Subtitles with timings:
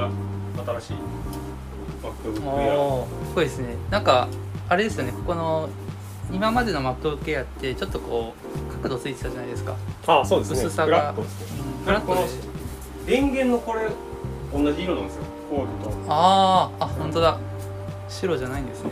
[0.00, 0.08] が
[0.80, 0.96] 新しい
[2.02, 3.68] MacBook お Air おすごいですね。
[3.90, 4.28] なんか
[4.68, 5.12] あれですよね。
[5.12, 5.68] ここの
[6.32, 8.34] 今までの MacBook Air ってちょっとこ
[8.70, 9.74] う角度ついてたじゃないですか。
[10.06, 10.64] あそうですね。
[10.64, 11.12] 薄さが。
[11.84, 12.48] フラットですね。
[13.06, 13.88] 電源のこれ
[14.52, 15.22] 同じ色なんですよ。
[15.50, 15.96] コードと。
[16.08, 17.38] あーあ本当だ。
[18.08, 18.90] 白じゃないんですね。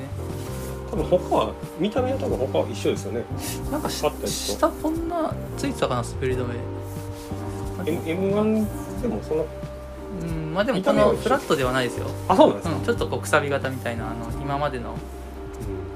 [0.91, 3.25] 多分他は見た目は多分他は一緒ですよね。
[3.71, 6.55] なんか下こんなついてたかな滑り止め
[7.87, 9.45] M- M1 でもそんな
[10.23, 14.97] うんまあでもこのフラットではないですよ、あそうなんですか、うん、ちょっとこうくさび型みたいなあの今までのうん。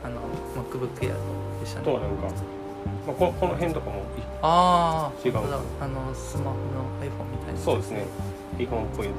[0.06, 0.20] あの
[0.62, 1.14] MacBook Air
[1.60, 2.22] でしたねあとはなんか、
[3.06, 4.02] まあ、ここの辺とかもい
[4.42, 5.36] ああ違う。
[5.80, 6.54] あのスマホの
[7.00, 8.06] iPhone みたいなそうですね。
[8.58, 9.16] iPhone っぽいやつ。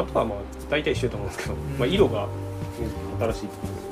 [0.00, 0.38] あとはまあ
[0.70, 1.58] 大体一緒だと思うんですけど、ん。
[1.78, 2.28] まあ、色が
[3.20, 3.87] 新しいっていう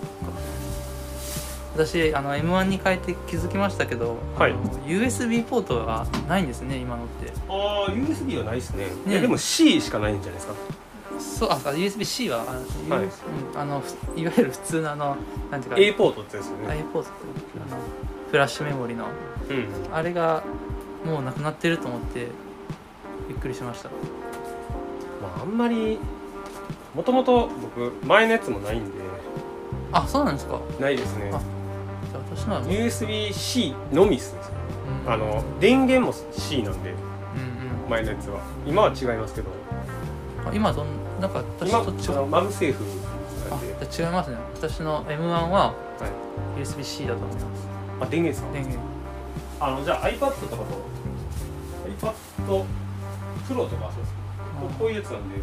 [1.77, 4.55] 私あの M1 に変えて気づきましたけど、はい。
[4.87, 7.30] USB ポートがないんですね今のって。
[7.51, 8.87] ああ USB はないですね。
[9.05, 9.12] ね。
[9.12, 10.55] いやでも C しかないんじゃないですか？
[11.20, 12.45] そうああ USB-C はあ
[12.89, 13.05] の、はい。
[13.05, 15.17] うん、あのふいわゆる普通のあの
[15.50, 17.19] なんていうか A ポートってやつですよ A ねポートって
[17.69, 17.77] あの
[18.31, 19.05] フラッシュメモリの。
[19.50, 19.95] うん。
[19.95, 20.45] あれが
[21.05, 22.28] もうなくなってると思って
[23.28, 23.91] びっくりしました。
[23.91, 23.95] ま
[25.39, 25.98] ああんまり
[26.95, 28.93] もともと僕前のやつもないんで。
[29.93, 30.59] あそうなんですか。
[30.81, 31.31] ないですね。
[31.33, 31.41] あ
[32.25, 34.41] じゃあ私のは、USB-C のみっすね。
[35.06, 35.12] うん。
[35.12, 36.91] あの電源も C なんで。
[36.91, 38.41] うん前のやつは。
[38.67, 39.50] 今は違いますけど。
[40.53, 40.87] 今どん
[41.20, 42.84] なんか私今と違あのう MagSafe
[43.50, 44.37] なんあ違いますね。
[44.55, 45.75] 私の M1 はは
[46.59, 46.61] い。
[46.62, 47.44] USB-C だと思います。
[48.00, 48.53] あ電源ですか？
[48.53, 48.81] 電源。
[49.61, 50.64] あのじゃあ iPad とかと
[51.87, 52.12] iPad
[52.47, 54.14] Pro とかそうです
[54.61, 55.37] ここういうやつなんで。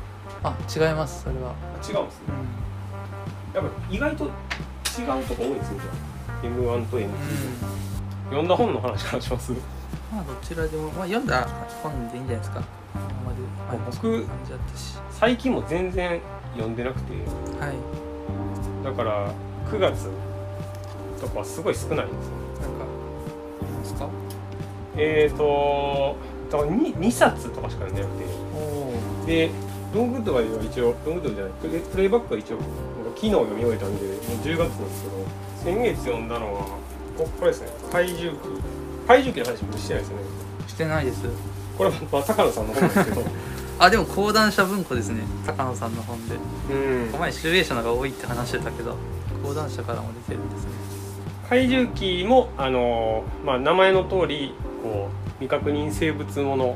[0.44, 0.55] あ
[0.89, 1.53] 違いますそれは、あ
[1.88, 2.25] 違うんですね。
[3.55, 3.63] うん。
[3.63, 4.29] やっぱ意外と違う
[5.25, 6.12] とこ多いですねじゃあ
[6.44, 7.13] M1 と M2、うん
[8.30, 9.52] 読んだ本の話からします？
[10.11, 11.47] まあどちらでも、まあ、読んだ
[11.83, 12.63] 本でいいんじゃないですか。
[13.69, 13.91] あんな感
[14.44, 14.97] じだったし。
[15.11, 16.19] 最近も全然
[16.53, 17.13] 読んでなくて。
[17.59, 17.75] はい。
[18.84, 19.31] だから
[19.69, 20.09] 9月
[21.22, 22.34] とかはすごい少ないんですよ。
[22.62, 24.09] なんかありますか？
[24.97, 26.16] えーと
[26.51, 28.16] だから 2, 2冊とかしか読んでなく
[29.25, 29.47] て。
[29.47, 29.51] で
[29.94, 31.53] ロンググッドは一応ロングッドじゃない。
[31.91, 32.57] プレイバックは一応
[33.16, 35.16] 昨日読み終えたんでもう10月なんですけど
[35.63, 36.62] 先月読んだのは
[37.18, 37.68] ここれですね。
[37.91, 38.47] 怪獣記。
[39.07, 40.18] 怪獣記の話もしてないですね。
[40.68, 41.23] してないです。
[41.78, 43.23] これはまあ高野さんの本ですけど。
[43.79, 45.23] あでも講談社文庫ですね。
[45.46, 46.35] 高野さんの本で。
[46.72, 47.16] うん。
[47.16, 48.96] お前集英社のが多いって話してたけど
[49.44, 50.72] 講談社からも出てるんですね。
[51.50, 56.75] 怪獣記もあのーまあ名前の通りこう未確認生物もの。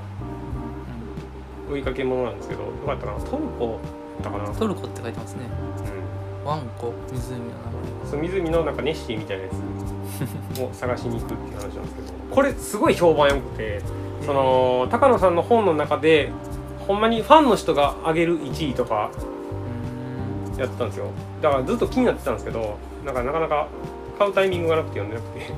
[1.70, 3.20] 追いかけものなんですけどどうやったかな。
[3.20, 3.80] トルコ
[4.24, 5.42] だったかな、うん、トルコって書いてますね。
[5.44, 5.67] う
[6.48, 9.78] ワンコ湖の名ん、そう湖のなんかネッシーみたいなやつ。
[10.62, 12.08] を探しに行くっていう話なんですけど。
[12.32, 13.82] これすごい評判良くて
[14.26, 16.32] その高野さんの本の中で
[16.88, 19.12] ほんまにファンの人が上げる1位とか
[20.56, 21.08] 前やってたんですよ。
[21.42, 23.68] だからずっと気になってたんですけどなんかなかなか
[24.18, 25.54] 買うタイミングがなくて読んでなくて。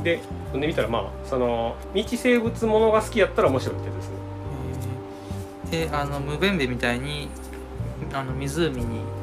[0.02, 4.10] で読んでみたらまあその未知生物ものが好きやったら面白いってやつです
[5.72, 7.28] ねであのムベンベみたいに
[8.12, 9.17] あの湖にあ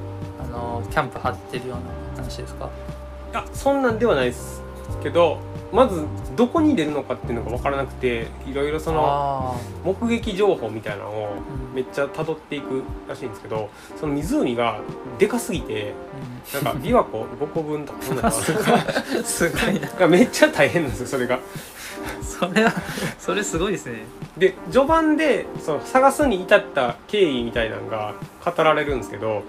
[0.55, 1.77] のキャンプ張ってるよう
[2.17, 2.69] な話ですか？
[3.31, 4.63] いやそんなんではないです
[5.03, 5.39] けど
[5.73, 6.05] まず
[6.35, 11.29] どこに出るのかっていうのが分からなくていろいろそのあ目撃情報みたいなのを
[11.69, 11.75] うん。
[11.75, 14.79] めっちゃ辿っていくらしいんですけどその湖が
[15.19, 15.93] でかすぎて
[16.53, 18.63] なんか琵琶湖5個分とかそんなのすごい
[19.25, 19.89] すごいな。
[19.99, 21.39] がめっちゃ大変なんですよそれが。
[22.21, 22.71] それは
[23.19, 24.03] それすごいですね。
[24.38, 29.43] で序盤でその探すに至った経緯みたいなのが語られるんですけど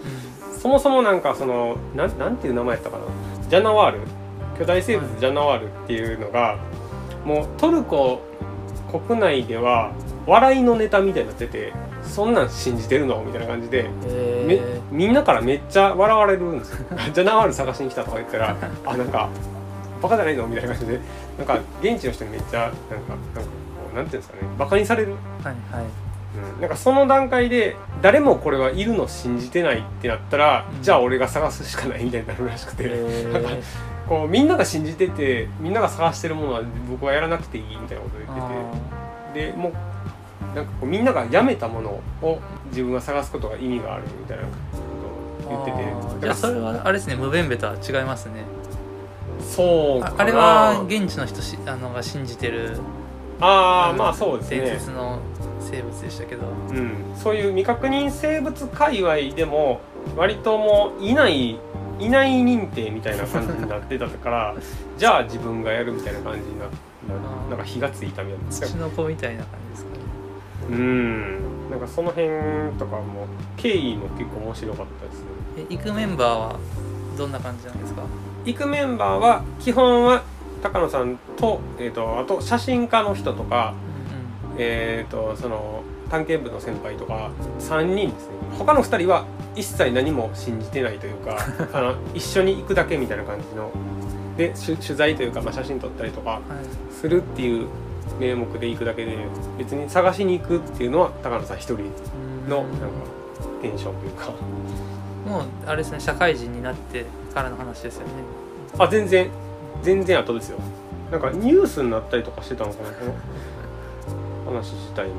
[0.60, 3.04] そもそもなんかそのなんなんていう名前やったかな。
[3.48, 4.00] ジャナワール？
[4.58, 5.20] 巨大生物はい。
[5.20, 6.56] ジャナワールっていうのが
[7.24, 8.20] もうトルコ
[9.06, 9.90] 国内では
[10.26, 13.20] 笑いのネタみたいになっててそんなん信じてるの？
[13.24, 13.90] みたいな感じで
[14.90, 16.78] みんなからめっちゃ笑われるんですよ。
[17.12, 18.56] ジャナワール探しに来たとか言ったら
[18.86, 19.28] あなんか
[20.02, 20.46] バカじゃないの？
[20.46, 21.00] みたいな感じで
[21.38, 23.00] なんか現地の人にめっちゃなんかなん
[23.34, 23.46] かこ
[23.92, 25.14] うなんていうんですかねバカにされる。
[25.42, 25.84] ー、はいはい。
[26.54, 26.60] うん。
[26.60, 30.82] なんかその段階で誰もこれはいるの信じてないってなったら、うん。
[30.82, 33.50] じゃあ俺が探すしかないみたいになるらしくて、えなんか
[34.08, 39.50] こうみんなが信じててみんなが探してるものは僕はやらなくていいみたいなことを言ってて。
[39.52, 39.72] でもう
[40.54, 42.40] なんかこうみんながやめたものを
[42.70, 44.50] 自分が探すことが意味があるみたいなこ
[45.42, 45.90] とを言ってて。
[45.90, 46.20] あー。
[46.22, 48.44] じゃあそれはあれですねムベンベとは違いますね
[49.46, 52.78] そうああれは現地の人しあのが信じてる。
[53.40, 55.18] ああまあそうです伝ね説の
[55.60, 56.42] 生物でしたけど。
[56.70, 59.80] うん、そういう未確認生物界隈でも
[60.16, 61.58] 割ともういない
[61.98, 64.54] いない認定みたいな感じになってたから
[64.98, 66.70] じゃあ自分がやるみたいな感じになな
[67.50, 68.50] なんか火がついたみたいな。
[68.50, 69.98] 土の子みたいな感じですかね。
[70.70, 71.70] うん。
[71.70, 72.28] なんかその辺
[72.78, 73.26] とかも
[73.56, 75.26] 経緯も結構面白かったですね。
[75.70, 76.56] え行くメンバーは
[77.18, 78.02] どんな感じなんですか？
[78.46, 80.22] 行くメンバーは基本は
[80.62, 83.74] 高野さんと,、えー、とあと写真家の人とか、
[84.56, 88.34] えー、とその探検部の先輩とか3人ですね。
[88.56, 89.26] 他の2人は
[89.56, 91.38] 一切何も信じてないというか
[91.74, 93.70] あの一緒に行くだけみたいな感じの。
[94.36, 96.40] で取取材というか、まあ、写真撮ったりとかはい。
[96.94, 97.66] するっていう
[98.20, 99.16] 名目で行くだけで
[99.58, 101.76] 別に探しに行くっていうのは高野さん一人
[102.48, 102.86] のなんか
[103.62, 104.30] テンションというか
[105.26, 108.12] もうあれですね社会人になってからの話ですよね。
[108.78, 109.30] あ全然
[109.82, 110.58] 全然後ですよ。
[111.10, 113.04] なんかニュースになったりとかしてたのかなこ
[114.46, 115.14] の話自体も。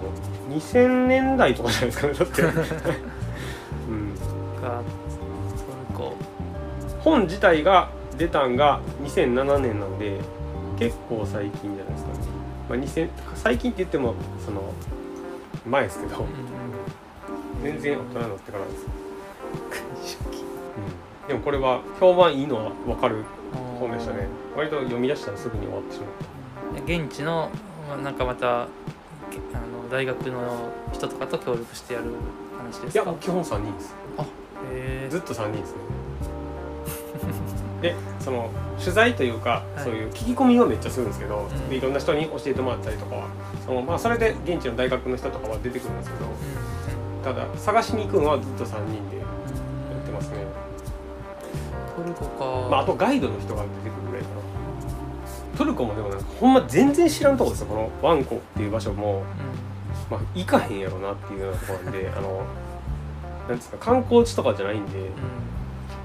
[0.49, 2.45] 2000年代とかじゃないですかねだって、う
[3.91, 4.15] ん、
[4.61, 4.81] が
[5.93, 6.15] トルコ
[7.01, 10.21] 本自体が出たんが2007年なんで
[10.79, 12.19] 結構最近じゃないですかね、
[12.69, 14.15] まあ、2000最近って言っても
[14.45, 14.73] その
[15.65, 16.21] 前ですけど。
[16.21, 16.67] うん
[17.63, 19.06] 全然大人になってからです、うん、
[21.27, 23.23] でもこれは評判いいのは分かる
[23.79, 24.27] 本でしたね。
[24.55, 26.09] 割と読み出したらすぐに終わってしまっ
[26.77, 26.83] た。
[26.83, 27.49] 現地の
[27.89, 28.67] まあなんかまた
[29.29, 32.05] けあの大学の人とかと協力してやる
[32.57, 33.03] 話ですか？
[33.03, 33.95] いや基本3人です。
[34.73, 35.77] へずっと3人ですね。
[37.81, 39.83] でその取材というか、はい。
[39.83, 41.69] そういう聞き込みはめっちゃするんですけど、ん。
[41.69, 43.27] でいろんな人に教えてもらったりとかは
[43.65, 50.37] その、まあ、それで現地の大学の人とかは出てくるんですけどただ探しに行くのはずっと3人でやってますね、
[51.97, 59.23] トルコか、まあ、あとガイドの人が出てくるぐらいかなトルコもでもなんかほんま全然知らんとこですよこのワンコっていう場所も、
[60.09, 62.43] まあ、行かへんやろなっていうようなところなんで あの
[63.49, 65.05] なんですか観光地とかじゃないんでうん。
[65.05, 65.11] うん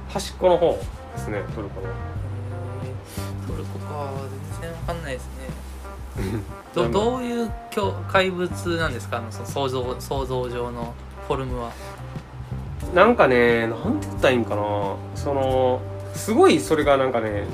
[0.08, 0.82] 端っこの方で
[1.18, 1.86] すねトルコの。
[3.48, 4.10] トルコか。
[4.60, 6.42] 全然わかんないですね。
[6.74, 9.16] どどういう境怪物なんですか？
[9.16, 10.92] あのその想像想像上の
[11.26, 11.70] フォルムは
[12.94, 14.96] なんかねなんて言ったらいいんかな。
[15.14, 15.80] その
[16.14, 17.44] すごいそれがなんかね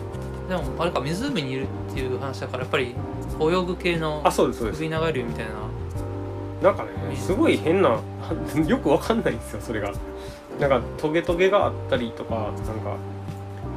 [0.49, 2.95] でもあれか湖にいるっていう話だからやっぱり
[3.41, 4.79] 泳ぐ系のあそうですそうです。
[4.79, 4.89] 首
[5.23, 5.69] みたいな。
[6.63, 8.01] なんかねすごい変な
[8.67, 9.93] よくわかんないんですよそれが。
[10.59, 12.45] なんかトゲトゲがあったりとかなん
[12.81, 12.97] か。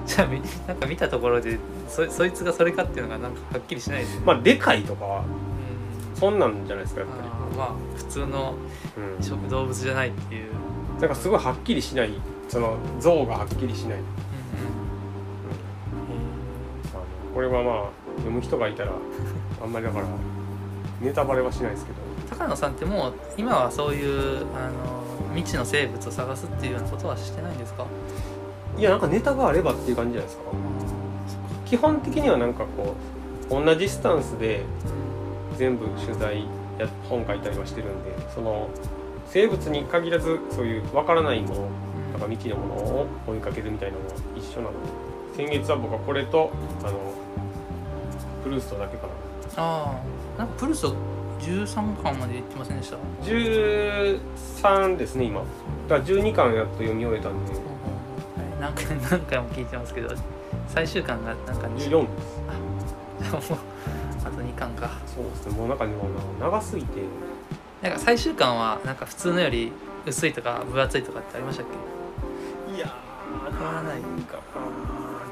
[0.06, 6.20] じゃあみなんか見たところでそそいつがそれかっていうのがなんかはっきりしないですね、まあでかいとかうん。
[6.20, 8.56] そんなんじゃないですかやっぱあーまあ普通の
[8.98, 10.46] り、うん、食動物じゃないっていう、
[11.02, 12.12] なんかすごいはっきりしない。
[12.48, 14.06] その像がはっきりしない、うん
[17.34, 18.92] これはまあ読む人がいたら
[19.62, 20.06] あんまりだから
[21.02, 21.98] ネタバレはしないですけど。
[22.38, 25.04] 高野さんってもう今はそういうあの
[25.36, 27.86] 未知の生物を探すっていうようなことはしてないんですか？
[28.78, 30.44] いやなんかネタがあればっていう感じじゃないですか。
[31.66, 32.96] 基本的にはなんかこ
[33.62, 34.64] う同じスタンスで
[35.58, 36.46] 全部取材
[36.78, 38.68] や本書いたりはしてるんでその
[39.32, 41.62] 生物に限らずそういうわからないもの
[42.12, 44.78] なんか未知のものを追いかけるみたいなのは一緒なので
[45.38, 46.52] 先月は僕はこれと
[46.84, 47.00] あの
[48.44, 49.14] プルーストだけかな。
[49.56, 50.02] あ
[50.38, 50.96] あなんかプルスト
[51.40, 55.40] 13巻までいってませんでした？13ですね今。
[55.40, 57.54] だから12巻やっと読み終えたんで。
[57.54, 57.62] はい。
[58.60, 60.14] 何回何回も聞いてますけど
[60.68, 62.42] 最終巻がなんか2 14です。
[64.26, 64.90] あと2巻か。
[65.08, 65.54] そうですね。
[65.56, 66.04] もう中にも
[66.40, 67.00] 長すぎて
[67.82, 69.72] なんか最終巻はなんか普通のより
[70.06, 71.66] 薄いとか分厚いとかってありましたっ
[72.70, 72.76] け？
[72.76, 74.42] いやー変わらないかな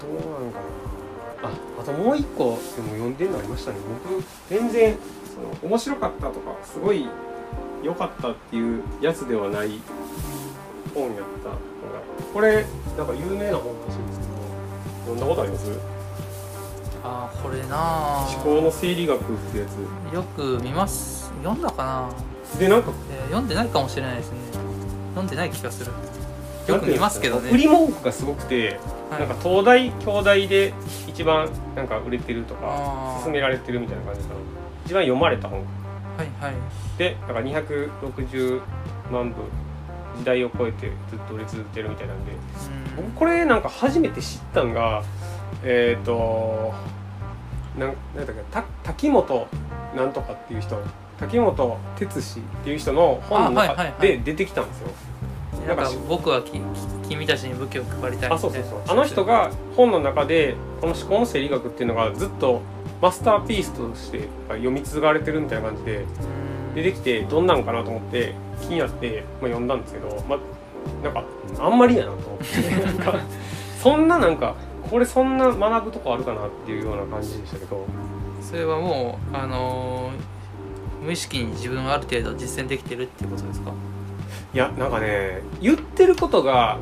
[0.02, 1.50] どうなのかな。
[1.50, 3.78] ああともう一個でも読んでるのありましたね。
[4.04, 4.98] 僕全然
[5.34, 7.08] その面白かったとかすごい
[7.84, 9.80] 良かったっていうやつではない
[10.94, 11.60] 本やったのが
[12.34, 12.66] これ
[12.98, 14.32] なんか有名な本らしいんですけど
[15.06, 15.72] 読んだことあります？
[17.02, 20.14] ああこれなあ思考の生理学ってやつ。
[20.14, 21.32] よく見ます。
[21.42, 22.10] 読んだかな、
[22.58, 24.38] でなんかえー読んでないかもしれないですね。
[25.10, 25.92] 読んでない気がする。
[25.92, 25.96] よ
[26.68, 27.50] くなんていうんですか見ますけどね。
[27.52, 28.80] 売り文句がすごくて、
[29.12, 29.20] はい。
[29.20, 30.74] なんか東大京大で
[31.08, 33.24] 一番なんか売れてるとかあー。
[33.24, 34.36] 勧められてるみたいな感じかな
[34.86, 35.60] 一番読まれた本。
[35.60, 35.66] は
[36.24, 36.54] いはい。
[36.98, 38.62] でなんか260
[39.12, 39.36] 万部
[40.18, 42.32] 時代を超えてずっと売れ続けてるみたいなんで。
[42.32, 43.06] うん。
[43.06, 45.04] 僕これなんか初めて知ったんが
[45.64, 46.74] えっ、と
[47.78, 49.48] なんなんだっけた滝本
[49.96, 50.82] なんとかっていう人
[51.20, 54.02] 滝本哲司っていう人の本の中あはいはいはい。
[54.02, 54.90] で出てきたんですよ。
[55.68, 56.42] なんか僕は
[57.08, 58.82] 君たちに武器を配りたいあそうそうそう。
[58.88, 62.62] あの人が本の中でこの思考の生理学っていうのがずっと
[63.02, 66.76] マスターピースとして読み継がれてるみたいな感じでうん。
[66.76, 70.40] 出てきてどんなんかなと思って気になって、まあ、読んだんですけど、まあ、
[71.04, 71.24] なんか
[71.60, 72.46] あんまりやなと思って。
[73.82, 74.56] そんななんか
[74.90, 77.86] これそんな学ぶとこあるかなっていうような感じでしたけど。
[78.42, 80.39] それはもうあのー
[81.04, 83.72] 無意識に自分はある程度実践できてるっていうことですか？
[84.54, 86.78] いやなんかね言ってることが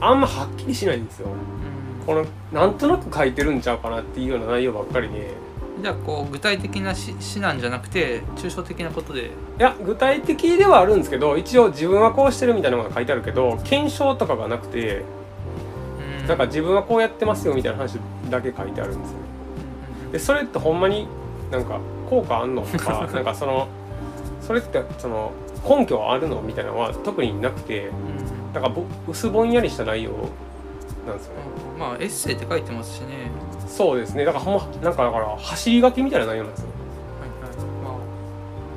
[0.00, 1.28] あんまはっきりしないんですよ。
[1.28, 2.06] うん。
[2.06, 5.34] このなんとなく書いてるんちゃうかなっていうような内容ばっかりで
[5.82, 9.26] じゃあこう具体的なし指南じゃなくて抽象的なことで。
[9.26, 15.04] いや具体的ではあるんですけど一応自分はこうしてるみたいなのが書いてあるけど検証とかがなくて
[16.22, 16.26] うん。
[16.26, 17.98] なんか自分はこうやってますよみたいな話
[18.30, 19.18] だけ書いてあるんですよ。
[19.18, 19.24] ね
[20.12, 21.06] でそれってほんまに
[21.50, 21.78] なんか
[22.10, 23.68] 効果あんのとか なんかその
[24.42, 25.30] それってその
[25.66, 28.52] 根拠あるのみたいなのは特になくてうん。
[28.52, 30.10] なんかぼ薄ぼんやりした内容
[31.06, 31.40] なんですよね。
[31.74, 33.30] うんまあエッセイって書いてますしね。
[33.66, 34.24] そうですね。
[34.24, 36.70] だからほんまなんかだから走り書きみたいな内容なんですよ。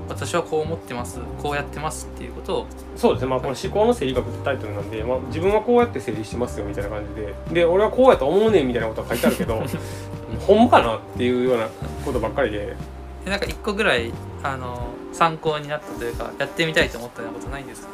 [0.09, 1.19] 私はこう思ってます。
[1.41, 2.65] こうやってますっていうことを。
[2.95, 3.29] そうですね。
[3.29, 7.61] まあこの思考の整理学ってタイトルなんで、まあ、自分はこうやって整理してますよみたいな感じで。
[7.61, 9.63] で俺はこうやと思うねんみたいなことが書いてあるけど
[10.45, 11.67] ほんまかなっていうような
[12.05, 12.75] ことばっかりで
[13.25, 14.11] でなんか一個ぐらい
[14.43, 17.87] あの参考になったというかやってみたいと思ったようなことないんですか？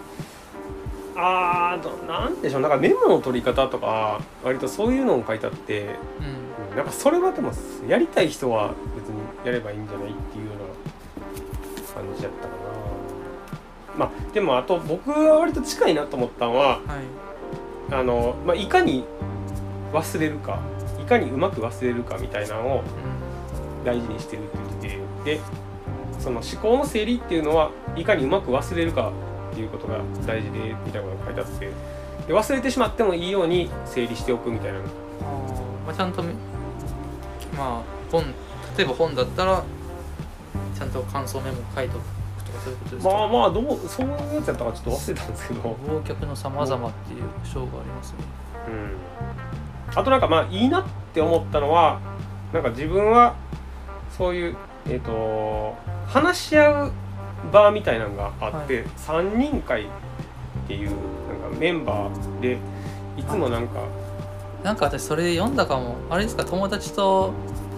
[1.21, 2.62] あーどなんでしょう。
[2.62, 6.25] なんかメモの取り方とか割とそういうのを書いてあってうん。
[6.25, 7.51] うんなんかそれはでも
[7.88, 10.55] やりたい人は別にやればいいんじゃないっていうよう
[11.79, 12.59] な感じだったかな。
[13.98, 16.81] まあでもあと僕は割と近いなと思ったのははい。
[17.91, 19.03] あの、まあ、いかに
[19.91, 20.59] 忘れるか
[21.01, 22.83] いかにうまく忘れるかみたいなのを
[23.83, 24.69] 大事にしてるって言ってて
[25.26, 25.40] で
[26.20, 29.12] その思考の整理っていうのはいかにうまく忘れるか
[29.52, 31.72] っていうことが大事でみたいなことが書いてあって
[32.28, 34.80] で忘れてしまってもいいように整理しておくみたいな。
[35.90, 36.34] まあ、ちゃんとめ
[37.58, 38.24] まあ本
[38.78, 39.64] 例えば本だったら
[40.78, 42.06] ちゃんと感想メモ書いておく
[42.46, 48.18] とかそういうことですか、まあまあどうそういうやつやったかちょっと忘れたんですけど、忘却の様々っていう章がありますね。
[48.68, 52.00] うん、あとなんかまあいいなって思ったのは
[52.54, 53.36] なんか自分は
[54.16, 54.58] そういう
[54.89, 55.75] えっ、と
[56.08, 56.91] 話し合う
[57.51, 59.88] 場みたいなのがあって、3人会っ
[60.67, 62.58] ていうなんかメンバーで
[63.17, 63.79] いつもなんか
[64.63, 65.96] なんか私それ読んだかも。
[66.10, 66.43] あれですか？
[66.46, 67.31] 友達と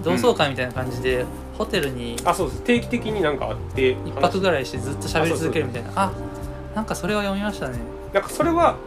[0.03, 1.25] 同窓会みたいな感じで、
[1.58, 2.62] ホテルにあそうです。
[2.63, 5.91] 定期的になんかあって一泊ぐらいしてずっと喋り続けるみたいな。
[5.96, 6.12] あ
[6.75, 7.77] なんかそれは読みましたね。
[8.13, 8.77] なんかそれは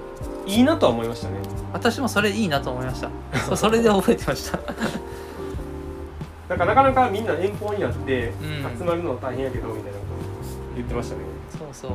[0.47, 1.37] いいなとは思いましたね。
[1.73, 3.11] 私もそれいいなと思いました。
[3.57, 4.59] それで覚えてました
[6.49, 8.79] なんかなかなかみんな遠方になってうん。
[8.79, 10.15] 集まるの大変やけどみたいなこと
[10.77, 11.23] 言ってましたね、
[11.57, 11.93] そうそう。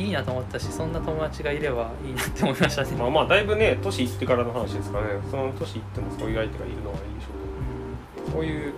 [0.00, 5.20] いいなと思ったしそんな友達がいればいいなって思いましたね、まあまあだいぶね年いってからの話ですからね。
[5.30, 8.72] その年いってもそういう相手がいるのはいいでしょうけどそういう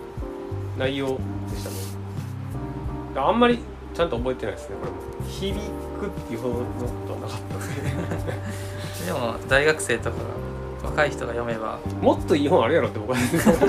[0.77, 1.75] 内容でしたね。
[3.15, 3.59] あんまり
[3.93, 4.97] ちゃんと覚えてないですねこれも。
[5.29, 5.53] 響
[5.99, 6.65] くっていうほどのこ
[7.07, 7.63] とはなかったんで
[8.95, 10.17] す でも大学生とか
[10.87, 11.79] 若い人が読めば。
[12.01, 13.19] もっといい本あるやろって僕は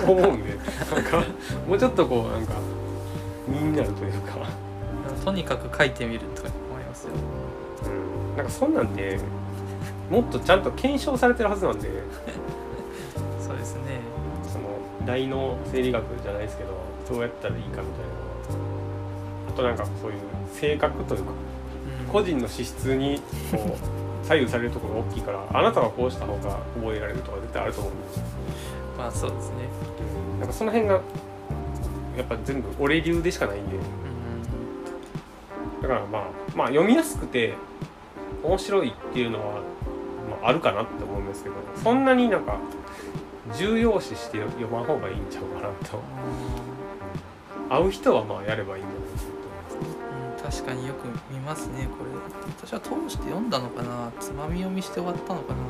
[0.08, 0.56] 思うんで。
[0.94, 1.24] なんか
[1.66, 2.54] もうちょっとこうなんか
[3.46, 4.38] 身になるというか、
[5.24, 7.12] とにかく書いてみるとか思いますよ。
[8.30, 9.18] うん、なんかそんなんで
[10.10, 11.88] もっとちゃんと検証されてるはずなんで。
[13.40, 14.00] そうですね。
[14.50, 16.70] その大脳生理学じゃないですけど
[17.10, 17.84] どうやったらいいかみたいな。
[19.48, 20.18] あとなんかそういう
[20.52, 21.30] 性格というか
[22.06, 22.12] うん。
[22.12, 23.20] 個人の資質に
[23.50, 23.78] こう
[24.28, 28.16] 左右されるところが大きいからあなたはこうした方が覚えられるとか絶対あると思うんです。
[28.18, 28.22] よ
[28.98, 29.54] まあそうですね。
[30.38, 31.00] なんかその辺がや
[32.24, 33.76] っぱ全部俺流でしかないんで。
[33.76, 33.78] う
[35.78, 35.82] ん。
[35.82, 36.22] だからまあ
[36.54, 37.54] まあ読みやすくて
[38.42, 39.62] 面白いっていうのは、
[40.28, 42.58] まあ、あるかなって思うんですけどそんなになんか
[43.56, 46.02] 重要視して読まん方がいいんちゃうかなと。
[47.70, 48.97] 会う人はまあやればいいんじゃないかうん
[50.50, 52.10] 確かによく見ますねこれ。
[52.66, 54.10] 私は通して読んだのかな？
[54.18, 55.58] つまみ読みして終わったのかな？
[55.60, 55.62] と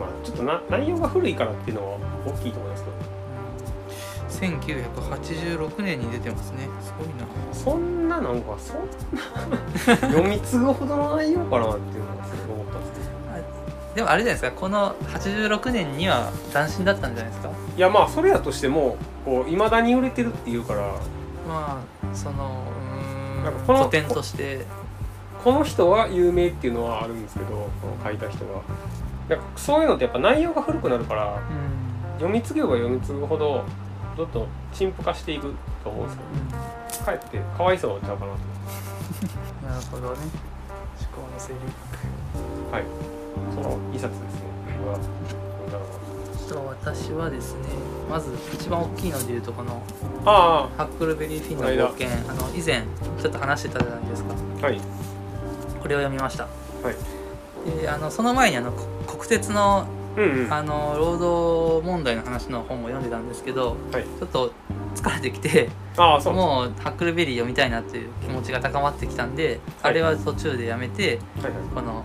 [0.00, 2.96] まあちょっとな内容が古いからっていうのは大きいと思いますけど。
[2.96, 3.00] う
[4.50, 4.64] ん。
[5.78, 6.68] 1986年に出てますね。
[6.82, 7.26] すごいな。
[7.52, 8.78] そんななんかそん
[9.16, 13.04] な 読み継ぐほどの内容かなっていうのはすごい思ったんですけど。
[13.94, 14.60] でもあれじゃないですか。
[14.60, 17.50] この86年には斬新だったんじゃないですか？
[17.76, 20.80] いやまあそれやとしてもこう未だに売れてるっていうから。
[21.46, 22.83] まあそのう
[23.44, 24.66] なんかこの古典として。
[25.44, 28.62] この人は有名っていうのはあるんですけどこの書いた人が
[29.28, 32.14] なんかそういうのってやっぱ内容が古くなるからうん。
[32.14, 33.62] 読み継げば読み継ぐほど
[34.16, 36.18] どんどん陳腐化していくと思うんです
[36.96, 38.38] けどかえってかわいそうちゃうかなと。
[39.68, 40.18] なるほどね。
[41.12, 42.84] 思考の整理はい。
[43.54, 44.40] その一冊ですね。
[44.78, 44.98] 僕は
[46.54, 47.60] と私はですね
[48.08, 49.82] まず一番大きいのでいうとこの
[50.24, 52.08] あハックルベリーフィンの冒険。
[52.30, 52.82] あの以前
[53.20, 54.34] ちょっと話してたじゃないですか。
[54.62, 54.80] あはい。
[55.82, 56.44] これを読みました。
[56.44, 56.50] は
[56.90, 57.80] い。
[57.80, 58.86] であのその前にあのこ
[59.18, 60.48] 国鉄のうんうん。
[60.48, 63.92] はあの労働問題の話の本を読んでたんですけどい。
[63.92, 64.52] ちょっと
[64.94, 66.34] 疲れてきてああそう。
[66.34, 69.90] もうハックルベリー読みたいなっていう気持ちが高まってきたんで、はい。
[69.90, 71.52] あれは途中でやめてはいはい。
[71.74, 72.00] このハ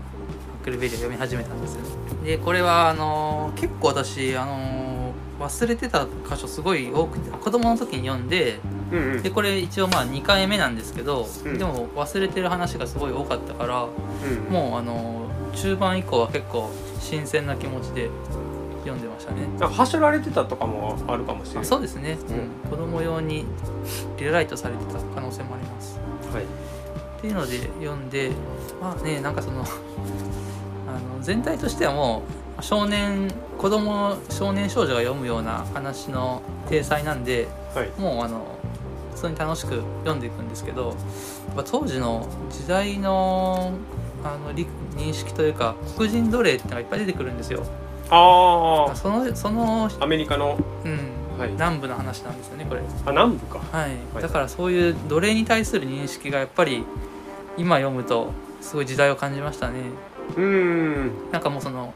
[0.61, 1.98] ックルベリーを読み始めたんですよ
[2.29, 4.99] でこれはあのー結構私あのー
[5.39, 8.59] 忘れてた箇所すごい多くて子供の時に読んで
[8.91, 9.23] うんうん。
[9.23, 11.57] でこれ一応まあ2回目なんですけど、うん。
[11.57, 16.69] でも忘れてる話がすごい多かったからうんもうあのー中盤以降は結構
[16.99, 18.09] 新鮮な気持ちで
[18.81, 19.47] 読んでましたね。
[19.59, 22.19] はしょられてたとかもあるかもしれなあいそうですね、
[22.65, 22.69] うん。
[22.69, 23.45] 子供用に
[24.19, 25.99] リライトされてた可能性もあります。
[26.31, 26.43] はい。
[26.43, 28.31] っていうので読んで
[28.79, 29.65] まあねなんかその
[30.89, 32.23] あの全体としてはも
[32.59, 37.89] う少年子供少年少女が読むような話の体裁なんではい。
[37.97, 38.57] もうあの
[39.15, 40.95] 普通に楽しく読んでいくんですけど
[41.69, 43.73] 当時の時代の
[44.23, 44.65] あの理
[44.95, 47.63] 認識というか黒人奴隷ってのがいっぱい出てくるんですよ。
[48.09, 50.57] あそのその、あアメリカの？
[50.83, 50.99] うん。
[51.37, 51.51] はい。
[51.51, 52.81] 南部の話なんですよねこれ。
[53.05, 53.59] あ南部か。
[53.71, 54.23] はい、はい。
[54.23, 56.83] だからそういう奴隷に対する認識がやっぱり
[57.57, 58.31] 今読むと
[58.61, 59.75] すごい時代を感じましたね
[61.31, 61.93] なんかもうその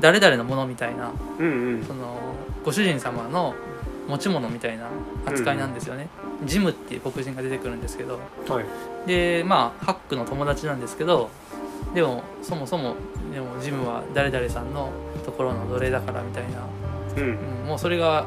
[0.00, 1.84] 誰々のものみたいなうんうん。
[1.84, 2.16] その
[2.64, 3.54] ご主人様の
[4.08, 4.88] 持ち物みたいな
[5.26, 6.08] 扱いなんですよね、
[6.44, 8.18] ジムっていう黒人が出てくるんですけど。
[8.48, 8.64] はい。
[9.06, 11.30] でまあハックの友達なんですけど
[11.94, 12.94] でもそもそも
[13.32, 14.90] でもジムは誰々さんの
[15.24, 16.66] ところの奴隷だからみたいな。
[17.16, 17.38] うん。
[17.62, 18.26] うん、もうそれが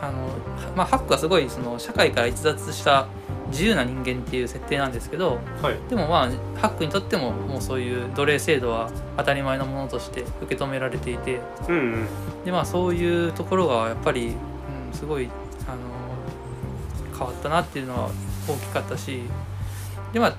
[0.00, 0.28] あの、
[0.76, 3.06] まあ、ハックはすごいその社会から逸脱した
[3.48, 5.76] 自由な人間っていう設定なんですけどはい。
[5.88, 12.06] でもまあハックにとってももうそういう奴隷制度は当たり前のものとして受け止められていてうんうん。
[12.44, 14.34] でまあそういうところがやっぱり、うん、
[14.92, 15.28] すごい
[15.68, 18.10] あの変わったなっていうのは
[18.48, 19.22] 大きかったし
[20.12, 20.36] でまあ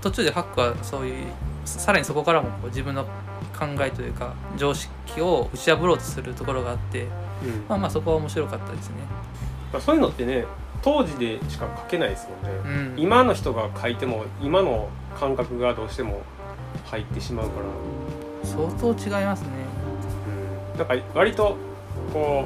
[0.00, 1.26] 途中でハックはそういう
[1.64, 7.08] さらにそこからもこう自分の考えというか常識を打ち破ろうとするところがあってうん。
[7.68, 8.96] まあまあそこは面白かったですね。
[9.72, 10.44] まあそういうのってね
[10.82, 16.22] 当時でしか書けないですもんね、うん、今の人が書いても今の感覚がどうしても
[16.86, 17.66] 入ってしまうから、
[18.44, 19.48] 相当違いますね。
[20.72, 21.56] うん、なんか割と
[22.12, 22.44] こ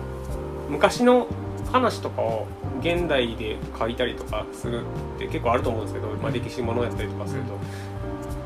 [0.69, 1.27] う昔の
[1.71, 2.47] 話とかを
[2.81, 4.83] 現代で書いたりとかする
[5.17, 7.59] って結構あると思うんですけど、まあ、歴史ものやったりとかすると、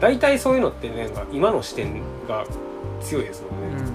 [0.01, 2.45] 大体そういうのってねなんか今の視点が
[3.01, 3.93] 強いですもんうん、ね。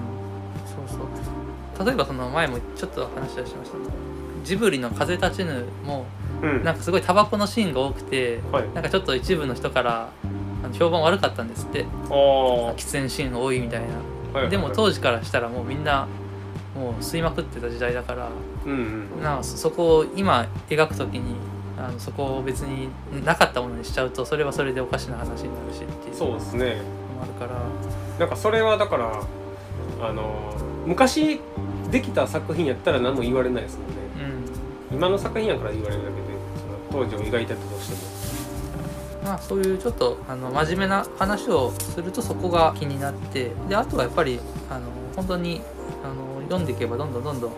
[0.88, 1.86] そうそう。
[1.86, 3.90] 例えばその前もちょっと話はしましたけど
[4.44, 6.06] ジブリの「風立ちぬ」も
[6.42, 6.64] うん。
[6.64, 10.08] なんかすごいタバコのシーンが多くてはい、なんかちょっと一部の人から
[10.72, 11.84] 評判悪かったんですって。
[12.08, 14.40] 喫煙シーンが多いみたいな。
[14.40, 16.06] はいでも当時からしたらもうみんな
[16.74, 18.28] もう吸いまくってた時代だから
[18.64, 21.36] うんうんなんかそそこを今描く時に
[21.78, 22.88] あのそこを別に
[23.24, 26.78] なかったものにしちゃうとそれはそれでおかしな話になるしっていうそうですね。
[27.22, 27.60] あるから。
[28.18, 29.22] なんかそれはだから
[30.00, 30.54] あの
[30.86, 31.40] 昔
[31.90, 33.94] できた作品やったら何も言われないですもんね。
[33.96, 34.01] うん
[34.92, 36.22] 今の作品やから言われるだけで
[36.90, 38.22] その当時を描いてたとしても。
[39.24, 45.62] まあ、そういうちょっとあの真面目な話をするとそこが気になってであとはやっぱりあの本当に
[46.02, 47.52] あの読んでいけばどんどんどんどん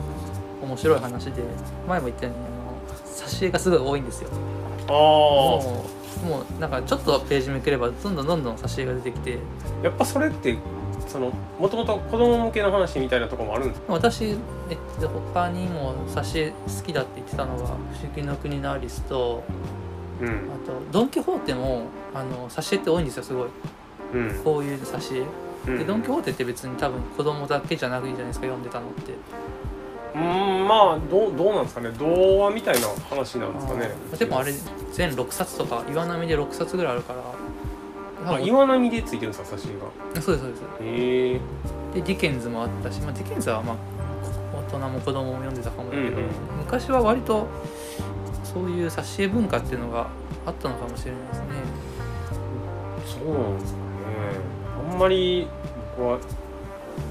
[0.62, 1.42] 面白い話で
[1.88, 4.30] 前も言ったようにあの挿絵がすごい多いんですよ。
[4.88, 5.86] あも
[6.22, 9.38] うもうなんかちょっとページめくればどんどんどんどん挿絵が出てきて。
[9.82, 10.56] やっぱそれって
[11.08, 14.36] そのもともと子供向けの話みたいなところもあるんです私、えっ
[15.00, 17.76] と、他にも挿絵好きだって言ってたのが「不思
[18.14, 19.42] 議の国のアリスと」
[20.20, 20.28] うん。
[20.28, 20.30] あ
[20.66, 21.82] と「ドン・キホーテも」
[22.14, 23.48] あの挿絵って多いんですよすごい。
[24.14, 24.40] うん。
[24.44, 25.26] こういう挿絵。
[25.66, 25.78] うん。
[25.78, 29.12] でドン・キホーテって別に多分子供だけじゃなくいいじゃないですか読んでたのって。
[30.14, 31.90] うんまあどうどうなんですかね？
[31.98, 33.90] 童話みたいな話なんですかね？
[34.16, 34.52] でもあれ
[34.92, 37.20] 全6冊とか岩波で6冊ぐらいあるから
[38.26, 40.20] あ岩波でついてるんですか挿絵が。
[40.22, 40.62] そうですそうです。
[40.82, 41.40] へえ。
[41.94, 43.76] でディケンズもあったし、まあ、ディケンズはまあ
[44.72, 46.22] 大人も子供も読んでたかもだけど、うんうん。
[46.58, 47.46] 昔は割と
[48.42, 50.08] そういう挿絵文化っていうのが
[50.46, 51.46] あったのかもしれないですね。
[53.04, 53.84] そうなんですかね。
[54.92, 55.48] あんまり
[55.96, 56.18] 僕は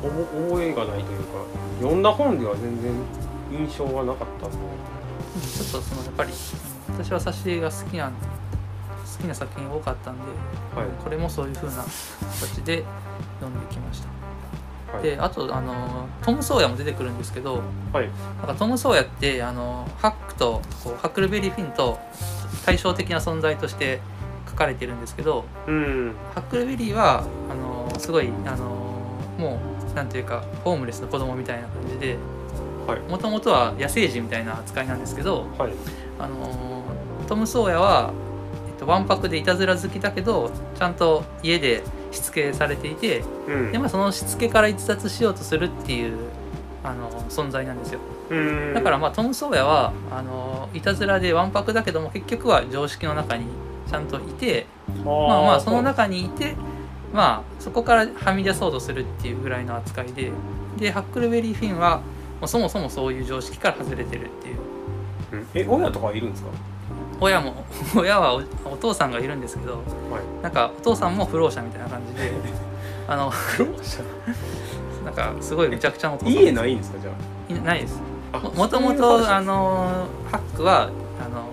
[0.02, 1.46] 覚覚えがないというか
[1.80, 2.94] 読んだ本では全然
[3.52, 6.32] 印象がなかったちょっとそのやっぱり
[6.90, 8.14] 私は挿絵が好きなん
[9.16, 10.22] 好きな作品多かったんで、
[10.76, 10.88] はい。
[11.04, 12.84] これもそういう風な形で
[13.40, 14.08] 読んできました。
[14.98, 15.04] はい。
[15.04, 18.10] であとあのトム・ソーヤも出てくるんですけどはい。
[18.40, 22.00] なんかトム・ソーヤってあのハックとこうハックルベリー・フィンと
[22.66, 24.02] 対照的な存在として
[24.50, 26.16] 書かれてるんですけどうん。
[26.34, 28.66] ハックルベリーはあのすごいあの
[29.38, 29.60] も
[29.92, 32.18] うなんていうかホームレスの子供みたいな感じで
[32.88, 33.00] はい。
[33.02, 35.74] もともとは野生児みたいな扱いなんですけどはい。
[36.20, 36.84] あの
[37.28, 38.12] トム・ソーヤは、
[38.86, 43.72] と、わんぱくでいたずら好きだけどちゃんと家でしつけされていてうん。
[43.72, 46.18] で、まあ、そのしつけから逸脱しようとするっていう
[46.84, 48.00] あの存在なんですよ。
[48.30, 48.74] うん。
[48.74, 53.46] だからまあトム・ソーヤはあのいたずらでわんぱくだけども結局は常識の中に
[53.90, 54.66] ちゃんといて
[55.04, 56.56] ままあまあその中にいて
[57.14, 60.32] まあそこからはみ出そうとするっていうぐらいの扱いで
[60.78, 61.98] でハックルベリー・フィンは
[62.42, 64.58] もうそもそもそういう常識から外れてるっていう。
[65.34, 65.48] うん。
[65.54, 66.50] え親とかいるんですか？
[67.20, 67.54] 親も
[67.96, 68.42] 親はお
[68.74, 69.82] お父さんがいるんですけどはい。
[70.42, 72.32] なんかお父さんも不老者みたいな感じで
[73.08, 74.02] あの苦労者？
[75.06, 77.12] なんかすごいむちゃくちゃなお父さん家ないんですかじゃ
[77.60, 78.02] いないです。
[78.32, 81.44] あももともとあのハックはあの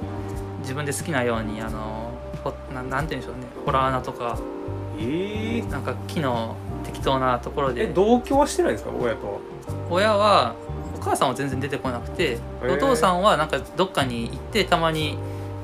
[0.62, 2.10] 自分で好きなようにあの
[2.44, 3.46] ほななんて言うんでしょうね。
[3.66, 4.36] ホラー穴とか。
[5.02, 9.38] ええなんか木の適当なところえで同居はしてないんですか親とは？
[9.90, 10.54] 親は
[10.96, 12.74] お母さんは全然出てこなくてー。
[12.74, 15.18] お父さんはなんかどっかに行ってたまに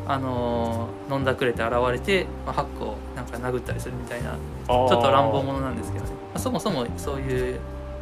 [0.09, 7.59] あの飲んだくれて現れて、まあ、ハックをなんか殴ったりするみたいなちょっと乱暴者なんですけどね、まあそもそもそういう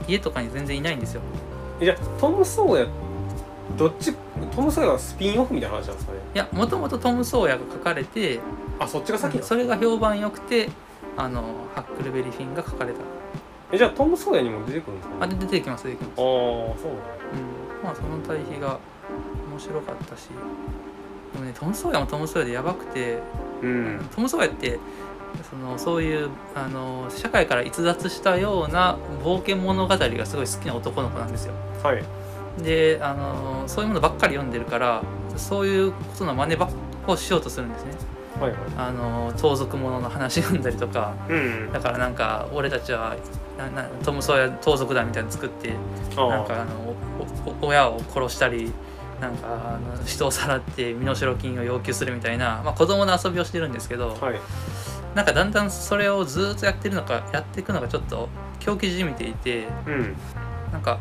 [0.07, 1.23] 家とかに全然いないんですよ。
[1.81, 2.87] じゃあトム・ソーヤ
[3.79, 4.14] どっち
[4.55, 6.19] トム・ソーヤはスピンオフみたいな話なんですかね？
[6.35, 8.40] いやもともとトム・ソーヤが書かれて
[8.79, 10.69] あそっちが先それが評判良くて
[11.17, 11.43] あの
[11.75, 12.99] ハックルベリー・フィンが書かれた。
[13.73, 16.33] えじゃあトム・ソーヤにも出てくるんですかあで出てきます出てきます、うん、ああ
[16.77, 16.93] そう
[17.83, 18.79] まあその対比が
[19.51, 20.29] 面白かったし
[21.35, 23.18] でもねトム・ソーヤもトム・ソーヤでやばくて
[23.62, 24.09] うん。
[24.14, 24.79] トム・ソーヤって
[25.51, 31.55] そのそういうあの社会から逸脱したような冒険物語がすごい好きな男の子なんですよ。
[31.83, 32.05] はい。
[32.62, 35.03] であのそういうものばっかり読んでるから
[35.37, 36.68] そういうことの真似ばっ
[37.05, 37.92] かをしようとするんですね。
[38.40, 38.61] はいはい。
[38.77, 41.14] あの盗賊者の話読んだりとか。
[41.29, 43.16] うんだからなんか俺たちは
[43.59, 45.73] ななトム・ソーヤ盗賊団みたいなの作って
[46.16, 46.94] あなんかあの
[47.61, 48.73] おお親を殺したり
[49.20, 54.40] なんかあの人をさらって身代金を要求するみたいな、まあ、子供の遊びをしてるんですけど、はい。
[55.14, 60.16] なんかだんだんそれをずっとやってるのかやっていくのがちょっと狂気じみていてうん。
[60.72, 60.98] なんか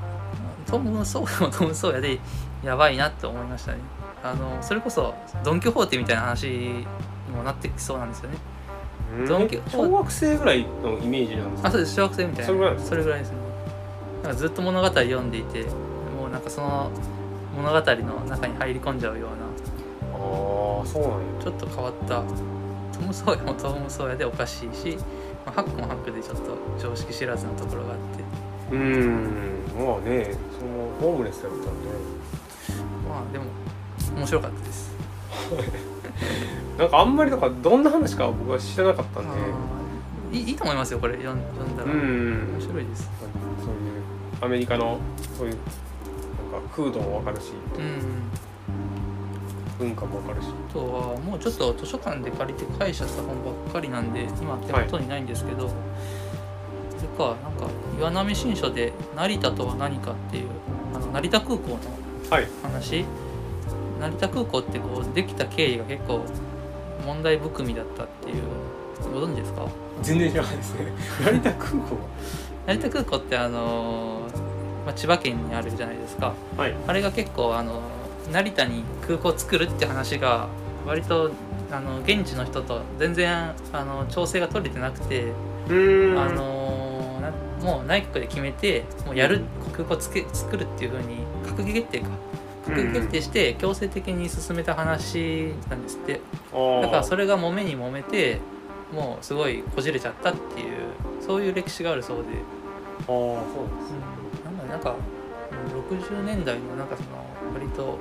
[0.68, 2.20] トム・ソーヤもトム・ソーヤで
[2.64, 3.80] やばいなって思いましたね。
[4.24, 6.86] あのそれこそドン・キホーテみたいな話に
[7.36, 8.38] もなってきそうなんですよね。
[9.28, 11.68] ドンキ小学生ぐらいのイメージなんですか？
[11.70, 11.96] あそうです。
[11.96, 12.46] 小学生みたいな。
[12.46, 13.38] それぐらいですそれぐらいですね。
[14.24, 16.92] なんかずっと物語読んでいてもうなんかその
[17.56, 19.36] 物語の中に入り込んじゃうような
[20.14, 21.44] ああそうなんや。
[21.44, 22.24] ちょっと変わった。
[22.98, 24.98] トム・ソーヤもトム・ソーヤでおかしいし、
[25.46, 28.24] まあ、ハックもハックでちょっと常識知らずなところがあって。
[28.76, 31.70] うんまあねそのホームレスだったんで。
[33.10, 33.46] まあでも
[34.18, 34.94] 面白かったです。
[36.78, 39.30] なんかあんまりだからどんな話か僕は知らなかったんで。
[40.32, 41.38] いいいいと思いますよこれ読ん
[41.78, 41.98] だうら、ん。
[42.54, 43.10] 面白いです。
[43.20, 44.02] そういう
[44.42, 44.98] アメリカの
[45.38, 45.58] そういう
[46.62, 48.30] か風土もわかるしうん
[49.80, 50.48] 文化もわかるし。
[50.70, 55.74] あとはもうちょっと図書館で借りて返した本ばっかりなんで今手元にないんですけど、そ
[57.04, 57.68] れかなんか
[58.00, 60.48] 岩波新書で「成田とは何か」っていう
[60.96, 61.78] あの成田空港の
[62.30, 62.48] はい。
[62.64, 63.06] 話
[64.00, 66.22] 成田空港ってこうできた経緯が結構
[67.06, 68.44] 問題含みだったっていう
[69.14, 69.66] ご存知ですか？
[70.02, 70.86] 全然知らないですね。
[71.26, 71.98] 成田空港
[72.68, 74.53] 成田空港ってあのー
[74.86, 76.34] まあ、千葉県にあるじゃないですか。
[76.58, 76.76] はい。
[76.88, 77.82] あれが結構あの
[78.32, 80.48] 成田に空港を作るって話が
[80.86, 81.32] 割と
[81.72, 85.32] あの現地の人と全然あの調整が取れてなくて、
[85.70, 86.20] うん。
[86.20, 87.32] あのな
[87.66, 89.42] もう内閣で決めてもうやる
[89.74, 92.08] 空港つけ作るっていうふうに閣議決定か。
[92.66, 96.22] 閣議決定して強制的に進めた話なんですって。
[96.52, 98.40] だからそれれが揉めに揉めて
[98.94, 100.68] もうすごいこじれちゃったっていう
[101.20, 102.24] そういう歴史があるそうで。
[102.24, 104.23] ああそうですなんだ
[104.74, 104.96] なんか
[105.52, 107.98] うん60年代のなんかその割と大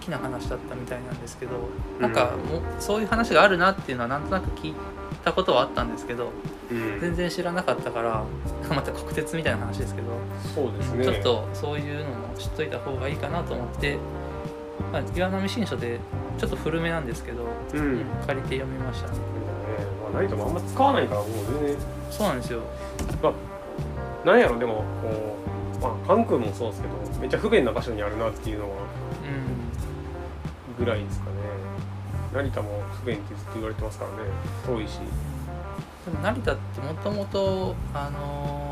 [0.00, 1.68] きな話だったみたいなんですけど、
[2.00, 4.74] なんかもうそういう話があるなっていうのはなんとなく聞い
[5.24, 6.32] たことはあったんですけど
[6.72, 7.00] うん。
[7.00, 8.24] 全然知らなかったから
[8.74, 10.08] また国鉄みたいな話ですけど、
[10.54, 11.04] そうですね。
[11.04, 13.96] ちょっとそういうのも知っといた方がいいかなと思って、
[14.92, 16.00] まあ、岩波新書で
[16.36, 19.08] ちょっと古めなんですけど、うん、借りて読みました。
[19.08, 19.18] ね。
[20.12, 21.28] まあ、ナイトもあんま使わないからもう
[21.60, 21.76] 全然。
[22.10, 22.62] そうなんですよ。
[24.24, 28.76] なんやろでもこうまあ関空もそうですけどめっちゃ不便な場所にあるなっていうのは
[30.78, 30.84] うん。
[30.84, 31.36] ぐらいですかね。
[32.32, 34.16] 成田も不便ってずっと言われてますからね。
[34.66, 34.98] 遠いし。
[36.04, 38.68] でも成田ってもともとあのー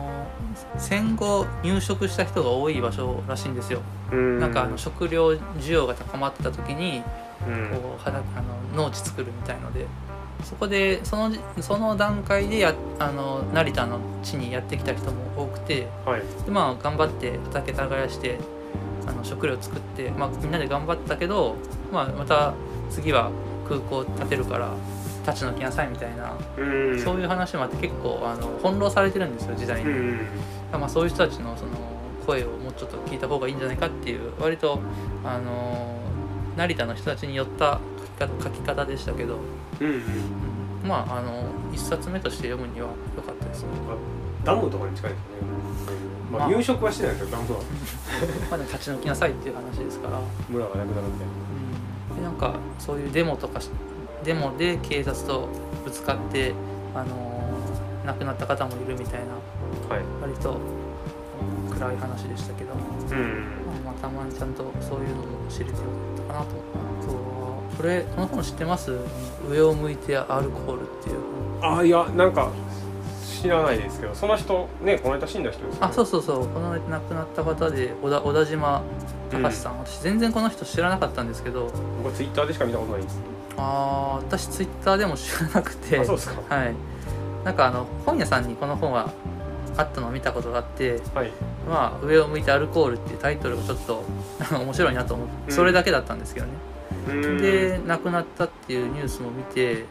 [0.79, 4.41] 戦後入植した人が多い場所らしいんですよ、うん。
[4.41, 7.03] なんかあの食料需要が高まった時に
[7.47, 7.71] うん。
[7.79, 9.87] こうはだあの農地作るみたいので
[10.45, 16.23] そこでそのその段階でやあの成田の地にやってきた人も多くてはい。
[16.45, 18.39] でまあ頑張って畑耕して
[19.07, 21.57] あの食料作って、まあ、みんなで頑張ったけど、
[21.93, 22.55] まあ、また
[22.91, 23.31] 次は
[23.69, 24.75] 空港建てるから
[25.27, 27.01] 立ち退きなさいみたいなうん。
[27.01, 30.27] そういう話もあって結構あの翻弄されてるんですよ時代に、うん
[30.73, 31.71] まあ、そういう人たちのその
[32.27, 34.81] 声をもうちょっと聞いた方がいいんじゃないかっていう割と
[35.25, 35.97] あの
[36.57, 37.81] 成田の人たちによった
[38.19, 39.39] 書き方でしたけど、
[39.81, 40.89] うんうんうん。
[40.89, 43.63] まああの一冊目として読むには良かったです。
[43.63, 43.69] ね。
[44.45, 46.17] ダムとかに近いですよね。
[46.33, 46.47] まあ。
[46.47, 47.61] あ入植はしてないですよダムは。
[48.51, 53.71] まあ、ね、立ち退きなさいっていう話ですから、村がなくなるみたいでなんかそういうデモとかし
[54.25, 55.49] デモで警察と
[55.85, 56.55] ぶつかって、
[56.95, 57.37] あの
[58.07, 59.27] 亡くなった方もいるみたいな。
[59.89, 60.05] なはい。
[60.23, 63.25] 割とうん暗い話でしたけど、まうん。
[63.85, 66.51] あ、まあたまにちゃんとそういうのも知れてよかったかなとあと
[66.89, 66.96] は
[67.77, 68.97] これこの本知ってます？
[69.49, 71.17] 上を向いてアルコールっていう。
[71.63, 72.51] あいやなんか
[73.43, 75.77] 知らないですけどその人ねこの間死んだ人ですよね。
[75.81, 76.49] 本あそうそうそう。
[76.49, 78.83] この亡くなった方で小田小田島
[79.31, 81.71] 隆さん、私全然この人知らなかったんですけど。
[82.03, 83.21] 僕ツイッターでしか見たことないんです。
[83.57, 85.99] あー私ツイッターでも知らなくて。
[85.99, 86.55] あそうですか。
[86.55, 86.75] はい、
[87.45, 89.11] なんかあの本屋さんにこの本は
[89.77, 91.31] あったのを見たことがあってはい
[91.69, 94.05] 「まあ、上を向いてアルコール」っていうタイトルがちょっと
[94.51, 95.55] 面白いなと思ってうん。
[95.55, 96.76] それだけだったんですけどね、うん
[97.07, 99.85] で亡くなったっていうニュースも見て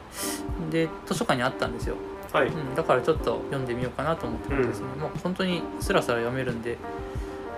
[0.69, 1.95] で図書館にあったんですよ、
[2.31, 2.47] はい。
[2.47, 6.77] うん、だからちょっと読んでみようかなと思ってですね、もう本当にスラスラ読めるんで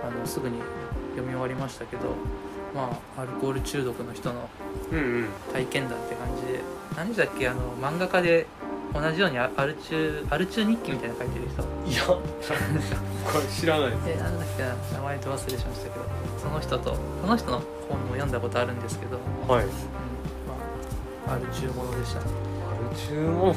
[0.02, 0.58] あのすぐに
[1.10, 2.02] 読み終わりましたけど
[2.74, 4.48] まあアルコール中毒の人の
[4.92, 5.26] うんうん。
[5.52, 6.60] 体験談って感じで
[6.96, 7.48] 何でしたっけ？
[7.48, 8.46] あの漫画家で
[8.94, 11.62] 同じようにアアル中アル中日記みたいなの書いてる人。
[11.62, 12.22] いやこ
[13.38, 13.90] れ知らない。
[13.90, 14.74] ですえなんだっけな？
[14.98, 16.04] 名前と忘れしましたけど
[16.48, 19.48] その人とその人の本も読んだことあるんですけど、うん。
[19.48, 19.72] はいま
[21.28, 22.20] あ、アル中ものでした。
[22.20, 22.26] ね
[22.68, 23.54] アル中も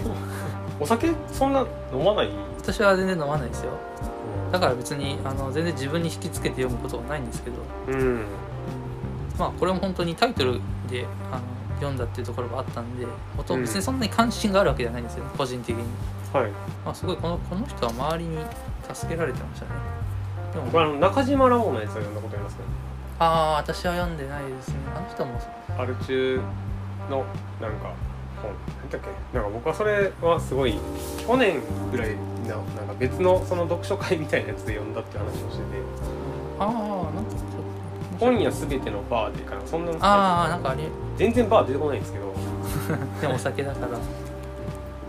[0.80, 2.30] お酒そんな飲まない？
[2.58, 3.72] 私は全然飲まないですよ。
[4.52, 8.00] だから別にあの全然自分に引きつけて読むことはないんですけど、うん。
[8.00, 8.26] うん。
[9.40, 11.42] まあこれも本当にタイトルであの
[11.76, 13.62] 読んだっていうところがあったんで元うん。
[13.62, 15.84] 別にそんなに関心があるわけじゃないんですよ個人的に。
[16.34, 16.52] はい。
[16.86, 18.38] まあ、すごいこのこの人は周りに
[18.94, 19.72] 助けられてましたね
[20.54, 22.60] でも僕あの中島ラモのやつは読んだことありますね
[23.20, 24.76] ああ私は読んでないですね。
[24.96, 25.40] あの人も
[25.78, 26.42] アル中
[27.10, 27.24] の
[27.62, 27.94] なんか
[28.42, 28.52] 本。
[28.82, 29.38] 何だっけ？
[29.38, 30.74] なんか僕はそれはすごい
[31.28, 31.62] 去年
[31.92, 32.16] ぐらい
[32.48, 35.64] ななんか別のその読書会みたいなやつで読んだって話をしてて。
[36.60, 36.68] ああ
[37.16, 37.32] なんか
[38.20, 39.62] 本屋すべてのバーでかな。
[39.68, 40.86] そんなああなんかあれ
[41.16, 42.34] 全然バー出てこないんですけど。
[43.22, 43.88] でもお酒だから。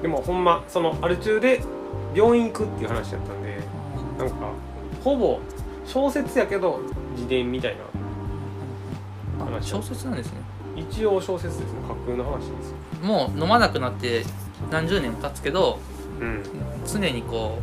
[0.02, 1.62] でもほんまそのアル中で
[2.14, 3.56] 病院行くっていう話だったんで
[4.18, 4.34] なんか
[5.02, 5.40] ほぼ
[5.86, 6.80] 小説やけど
[7.16, 7.82] 自伝みたいな
[9.58, 10.40] あ小説なんですね。
[10.76, 12.76] 一応小説ですね架空の話ですよ。
[13.02, 14.24] もう飲まなくなって
[14.70, 15.78] 何十年も経つけど
[16.20, 16.42] うん。
[16.86, 17.58] 常にこ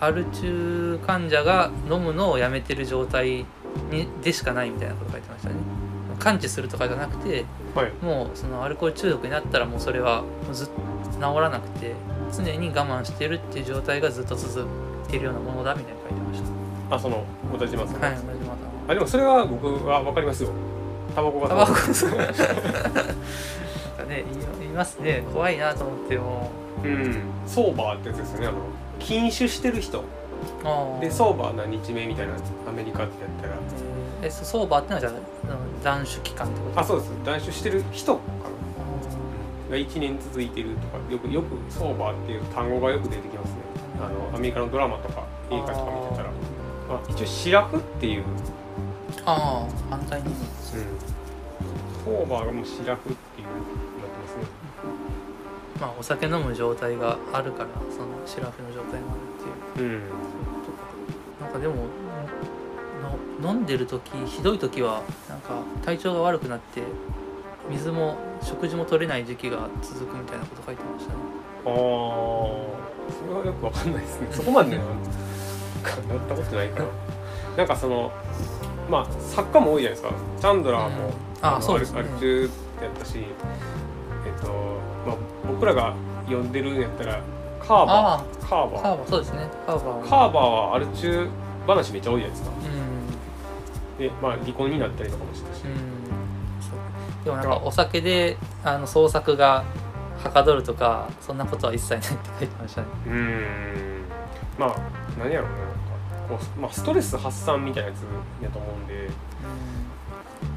[0.00, 3.46] うアル中患者が飲むのをやめてる状態
[3.90, 5.54] にでしかないみたいなこと書いてましたね。
[6.18, 7.92] 完治するとかじゃなくてはい。
[8.02, 10.72] もうそのアルコール中毒になったらもうそれはずっと
[11.16, 11.94] 治らなくて
[12.32, 14.66] 常に我慢してるっていう状態がずっと続
[15.08, 16.42] いてるようなものだみたいな書いてまし
[16.90, 18.56] あその小田島さん、たはい同じま
[18.88, 20.50] あでもそれは僕は分かりますよ。
[21.14, 21.72] タバコがたタバコ。
[21.72, 21.92] なんか
[24.08, 25.24] ね言い言いますね。
[25.32, 26.50] 怖いなと思っても。
[26.84, 27.22] うん。
[27.46, 28.46] ソーバーってやつですよね。
[28.48, 28.58] あの
[28.98, 30.04] 禁酒してる人。
[31.00, 32.34] でソーバー何日目みたいな
[32.68, 33.54] アメリカってやったら。
[34.22, 35.12] えソーバーってのはじゃあ
[35.84, 36.80] 断酒期間ってこと？
[36.80, 37.10] あそうです。
[37.24, 38.20] 断酒してる人か
[39.70, 39.72] な。
[39.72, 43.61] が1年続いてるとかよくよくソーバーっていう単語がよく出てきますね
[44.00, 46.30] あのアメリカのドラマとか映画とか見てたら
[46.88, 48.26] まあ、一応シラフっていう、うん、
[49.24, 50.28] ああ反対に。
[52.04, 53.68] ソーバーがもうシラフっていうなって
[54.20, 54.44] ますね。
[55.80, 59.20] まあお酒飲む状態があるからそのシラフの状態もある
[59.70, 59.88] っていう。
[59.88, 60.02] うん。
[61.40, 61.74] なんかでも
[63.42, 66.82] の飲んでる時ひどい時はなんか体調が悪くなって
[67.70, 71.18] 水も食事も取れない時期が続くみたいなこと書いてましたね。
[71.64, 74.28] ああそれはよくわかんないですね。
[74.30, 76.84] そこまでねなったことないから。
[77.56, 78.12] なんかその
[78.90, 80.14] まあ作家も多いじゃないですか。
[80.40, 81.12] チャンドラーも、うん。
[81.42, 82.00] あのそうですね。
[82.00, 82.42] アルアル中
[82.82, 83.22] やったしえ
[84.30, 84.52] っと
[85.06, 85.94] まあ僕らが
[86.26, 87.20] 読んでるんやったら
[87.60, 88.48] カーバあー。
[88.48, 88.82] カーあバー。
[88.82, 89.48] カーバーそうですね。
[89.66, 90.02] カーバーは。
[90.04, 91.28] カーバーはアル中
[91.66, 92.50] 話めっちゃ多いじゃないですか。
[92.50, 93.98] うん。
[93.98, 97.24] でまあ離婚になったりとかもしたし、うん。
[97.24, 99.64] でもなんかお酒であの創作が
[100.22, 102.62] はかどるとかそんなことは一切ないって書いて。
[102.62, 104.04] ましたねうーん。
[104.58, 104.76] まあ
[105.18, 106.36] 何やろうねな。
[106.36, 109.10] んかこう、まあ、ストレス発散みたいなやつやと思うんで。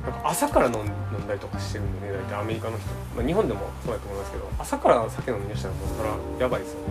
[0.04, 2.14] なんか朝から飲ん飲んだりとかしてるんでね。
[2.14, 6.80] 大体アメリカの人、まあ、日本でもそうやと思いますけど朝から酒飲み出したらもうそれはやばいですよ。
[6.80, 6.86] ね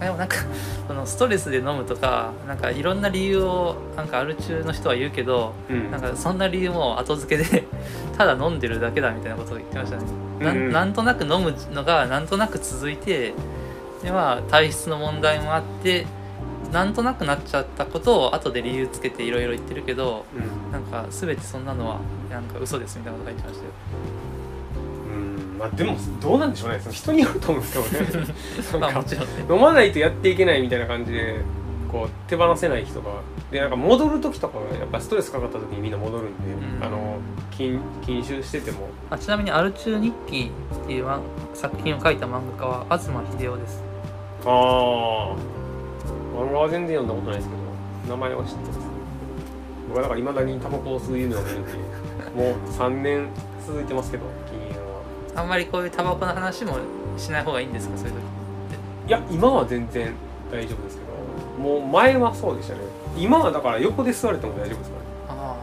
[0.00, 0.36] でもなんか
[0.88, 5.90] そのストレスで飲むとかなんかいろんな理由をなんかアル中の人は言うけどうん。
[5.90, 7.64] なんかそんな理由も後付けで
[8.18, 10.02] ただ飲んでるだけだみたいなことを言ってましたね。
[10.40, 13.34] ななんとなく飲むのがなんとなく続いて
[14.02, 16.06] でまあ体質の問題もあって
[16.72, 20.72] なんとなくなっちゃったことを後で理由つけていろいろ言ってるけどうん。
[20.72, 23.70] なんか全てそんなのはなんか嘘ですみたいなこと書いてましたよ。
[25.06, 25.58] うん。
[25.58, 26.80] まあでもどうなんでしょうね。
[26.80, 28.34] その人によると思うんですけどね。
[28.80, 29.30] まあもちろんね。
[29.48, 31.36] 飲まないとやっていけないみたいな感じで
[31.92, 33.10] こう手放せない人が
[33.50, 36.84] でなんか戻る時とかやっぱストレスかかった時にみんな戻るんで、うん。
[36.84, 37.18] あの
[37.50, 38.88] 禁禁酒してても。
[39.10, 40.50] あちなみに「アル中日記」
[40.82, 41.20] っていう漫
[41.52, 43.04] 作品を書いた漫画家は東
[43.38, 43.84] 秀夫です。
[44.44, 45.36] ああ
[46.36, 47.54] 漫画は全然読んだことないですけ
[48.08, 48.80] ど名前は知ってます。
[49.88, 51.72] 僕はだからいまだにタバコを吸う夢を見るんで
[52.34, 53.28] もう3年
[53.64, 54.84] 続いてますけど禁煙は。
[55.36, 56.76] あんまりこういうタバコの話も
[57.16, 58.20] しない方がいいんですかそういう時
[59.06, 60.12] いや今は全然
[60.50, 61.12] 大丈夫ですけど
[61.58, 62.80] もう前はそうでしたね。
[63.16, 65.02] 今はだから横で吸われても大丈夫ですかね。
[65.28, 65.56] あ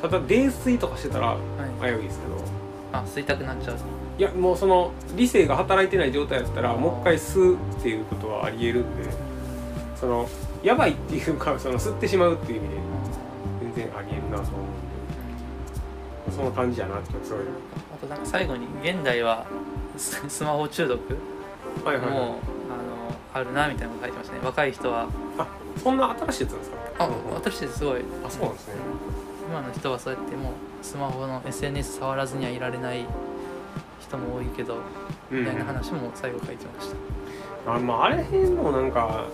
[0.00, 1.92] ただ泥酔とかしてたらあはい。
[1.92, 2.34] 危ういですけど。
[2.92, 3.76] あ吸いたくなっちゃう。
[4.18, 9.10] いやもうその理性が働いてない状態だったらもう一回吸うっていうことはありえるんで
[9.94, 10.26] その
[10.62, 12.74] やばいっていうか その吸ってしまうっていう意味で
[13.74, 14.86] 全然ありえるなと思うんで。
[16.34, 17.42] その感じやなってすごい
[17.94, 19.46] あとなんか最後に現代は
[19.96, 21.00] ススマホ中毒？
[21.84, 22.55] はいはい、はい、もう
[23.36, 24.40] あるなみたいなのが書いてましたね。
[24.44, 25.08] 若い人は。
[25.38, 25.46] あ
[25.82, 26.76] そんな新しいやつなんですか？
[26.98, 28.00] あうん私すごい。
[28.24, 28.74] あそうなんですね。
[29.48, 33.04] 今の人はそうやってもうスマホの SNS 触らずにはいられない
[34.00, 34.78] 人も多いけど
[35.30, 36.90] うんみたいな話も最後書いてまし
[37.64, 39.26] た、あまああれ辺もなんか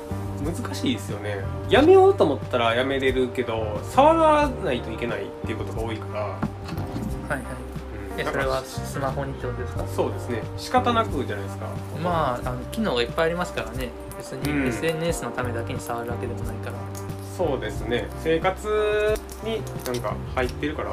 [0.44, 1.38] 難しいですよね。
[1.70, 7.40] やめようと思ったらやめれるけど触らないといけないっていうことが多いから、はいはい。
[7.40, 7.71] うん
[8.18, 9.84] えそれはスマホにってことですか？
[9.86, 10.42] そうですね。
[10.56, 11.66] 仕方なくじゃないですか。
[12.02, 13.90] まああの機能がいっぱいありますからね。
[14.18, 14.68] 別にうん。
[14.68, 16.76] SNS のためだけに触るわけでもないから、
[17.36, 18.08] そうですね。
[18.20, 20.92] 生活になんか入ってるから。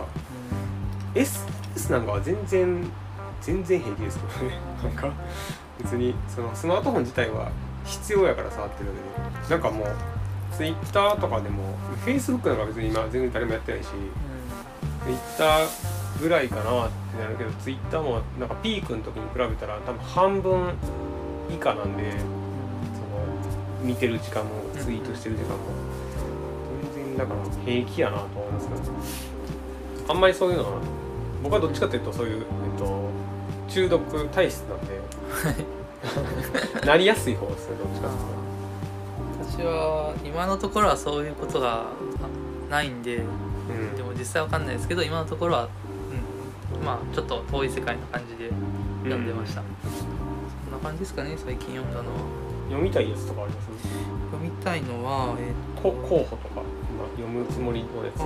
[1.16, 2.90] SNS なんかは全然
[3.42, 4.58] 全然平気ですけどね。
[4.84, 5.12] なんか
[5.82, 7.50] 別にそのスマートフォン自体は
[7.86, 8.94] 必要やから触ってるだ
[9.42, 9.56] けで。
[9.56, 9.88] なんかもう
[10.56, 11.64] Twitter とかでも
[12.06, 13.88] Facebook なんか別に今全然誰もやってないし。
[15.08, 15.14] うん。
[15.16, 20.74] Twitter ぐらいかなってなるけど Twitter もなんかピークの時に比べたら多分半分
[21.50, 22.26] 以下なんでその
[23.84, 25.58] 見てる時間もツイートしてる時間も。
[26.94, 28.82] 全然だから平気やなと思いますけど。
[30.10, 30.82] あんまりそういうのは
[31.44, 33.10] 僕はどっちかというとそういう、えっと、
[33.68, 35.00] 中毒体質なんで。
[36.86, 38.14] なりやすい方ですねどっちかと
[39.62, 43.24] いう私は今のところはそういうことがあないんでと、
[43.98, 45.70] でも実際わかんないですけど今のところは、うん、
[46.84, 48.50] まあちょっと遠い世界な感じで
[49.04, 52.18] 読んでました、そんな感じですかね最近読んだのは。
[52.70, 53.68] 読みたいやつとかあります？
[54.32, 56.62] 読みたいのはえーこ候補とか
[56.94, 58.22] 今読むつもりのやつ。
[58.22, 58.26] ああ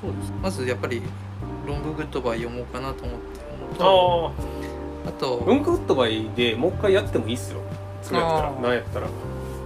[0.00, 0.32] そうです。
[0.40, 1.02] まずやっぱり
[1.66, 3.40] 「ロンググッドバイ」読もうかなと思って
[3.80, 7.60] ああとロングウッドバイでもう一回やってもいいっすよ。
[8.02, 8.52] それやったら。
[8.62, 9.08] 何やったら。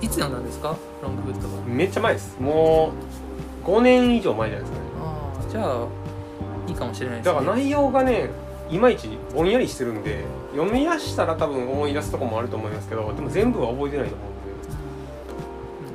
[0.01, 0.75] いつ読んだんですか？
[1.03, 1.67] ロンググッドバイ。
[1.67, 2.41] めっちゃ前です。
[2.41, 2.93] も
[3.62, 4.91] う5年以上前じゃないですかね。
[5.03, 5.87] ああじゃあ
[6.73, 7.35] いいかもしれないですね。
[7.35, 8.31] だから内容がね
[8.71, 14.33] いまいちぼんやりしてるんで読み出したら多分思い出すとこもあると思いますけどでも全部は覚えてないと思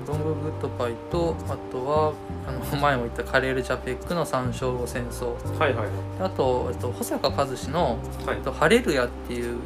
[0.08, 2.14] ロンググッドバイとあとは
[2.48, 5.34] あの前も言ったカレル・チャペックの山椒魚戦争。
[5.34, 5.88] うんではいはい。
[6.22, 8.38] あと、えっと、保坂和志のはい。
[8.38, 9.58] えっと「ハレルヤ」っていう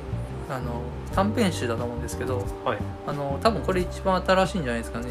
[0.50, 0.82] あの
[1.14, 2.78] 短編集だと思うんですけどはい。
[3.06, 5.10] あの多分これ一番新しいんじゃないですかね。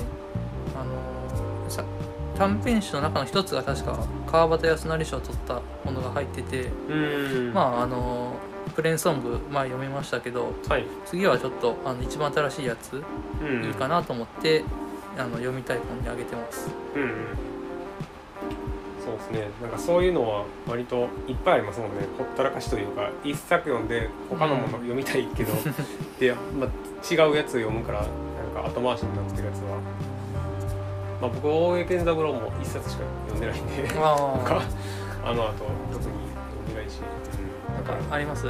[0.75, 1.85] あのさ
[2.41, 6.71] 短編集の中の一つが確か川端康成賞を取ったものが入ってて
[7.53, 8.35] まああの
[8.75, 10.87] プレーンソング前読みましたけどはい。
[11.05, 13.03] 次はちょっとあの一番新しいやつ
[13.43, 13.65] うん。
[13.67, 14.65] いいかなと思って、
[15.19, 16.71] あの読みたい本にあげてます。
[16.95, 17.11] うんうん。
[19.05, 19.51] そうですね。
[19.61, 22.07] なんかそういうのは割といっぱいありますもんね。
[22.17, 25.53] ほったらかしというか一作読んで他のもの読みたいけど、
[26.19, 26.69] で、まあ、
[27.13, 29.79] 違うやつ読むからなんか後回しになってるやつは、
[31.21, 34.07] まあ、僕大江健三郎も一冊しか読んでないんで なんあ
[34.45, 34.63] か
[35.25, 35.53] あの後
[35.93, 36.11] 特に
[36.49, 37.01] 読んでないし、
[37.69, 38.47] うん、だからあります？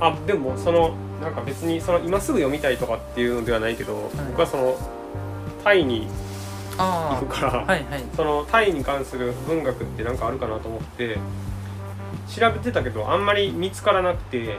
[0.00, 4.74] あでもそのなんか別にその今すぐ読みたいとかっていうのではないけど、僕はその
[5.62, 6.08] タイに
[6.78, 7.84] あ行くから、あはいはい。
[8.16, 11.18] そのタイに関する文学って何かあるかなと思って
[12.26, 14.56] 調べてたけどあんまり見つからなくて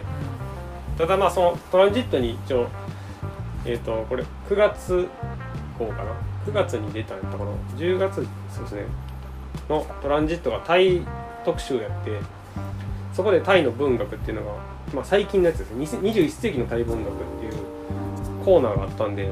[0.99, 2.67] ただまあそのトランジットに一応
[3.65, 5.07] えっ、とこれ9月
[5.79, 6.11] 号かな
[6.45, 8.85] 9月に出たんだこの10月そうですね
[9.69, 11.01] のトランジットがタイ
[11.45, 12.19] 特集やって
[13.13, 14.53] そこでタイの文学っていうのが、
[14.93, 15.85] まあ、最近のやつですね。
[15.85, 17.53] 20 21世紀のタイ文学っていう
[18.45, 19.29] コーナーがあったんで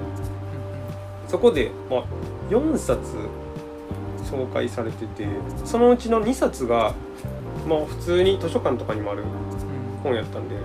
[1.27, 2.03] そこで、まあ、
[2.49, 3.01] 4冊
[4.23, 5.27] 紹介されてて
[5.65, 6.93] そのうちの2冊が、
[7.67, 9.23] まあ、普通に図書館とかにもある
[10.03, 10.55] 本やったんで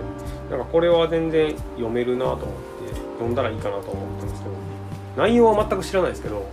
[0.49, 4.74] なんかこれは全然読めるなと思って読んだらいいかなと思ってますけど。
[5.17, 6.45] 内容は全く知らないですけどうん。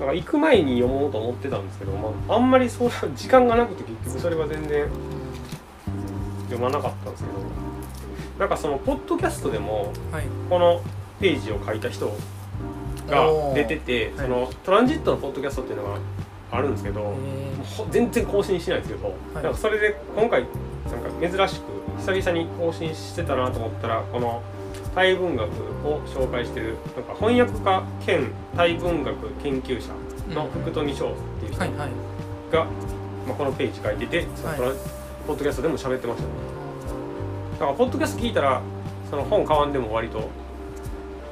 [0.00, 4.20] だから行く前に読もうと思ってたんですけど、まあ、あんまりそう時間がなくて結局。
[4.20, 4.88] それは全然。
[6.48, 7.38] 読まなかったんですけど
[8.38, 10.24] なんかそのポッドキャストでもはい。
[10.50, 10.82] この
[11.20, 12.12] ページを書いた人
[13.08, 15.98] が出てておーそのトランジットのポッドキャストっていうのが
[16.50, 17.14] あるんですけど、
[17.90, 19.42] 全然更新しないんですけど、はい。
[19.42, 21.64] なんかそれで今回なんか珍しく
[21.98, 24.42] 久々に更新してたなと思ったらこの
[24.94, 25.48] タイ文学
[25.86, 29.92] を紹介してるなんか翻訳家兼タイ文学研究者
[30.34, 31.88] の福富翔っていう人が、はいはい。
[33.26, 34.72] まあ、このページ書いててその
[35.26, 36.28] ポッドキャストでも喋ってましたね。
[37.52, 38.60] だからポッドキャスト聞いたら
[39.08, 40.28] その本買わんでも割と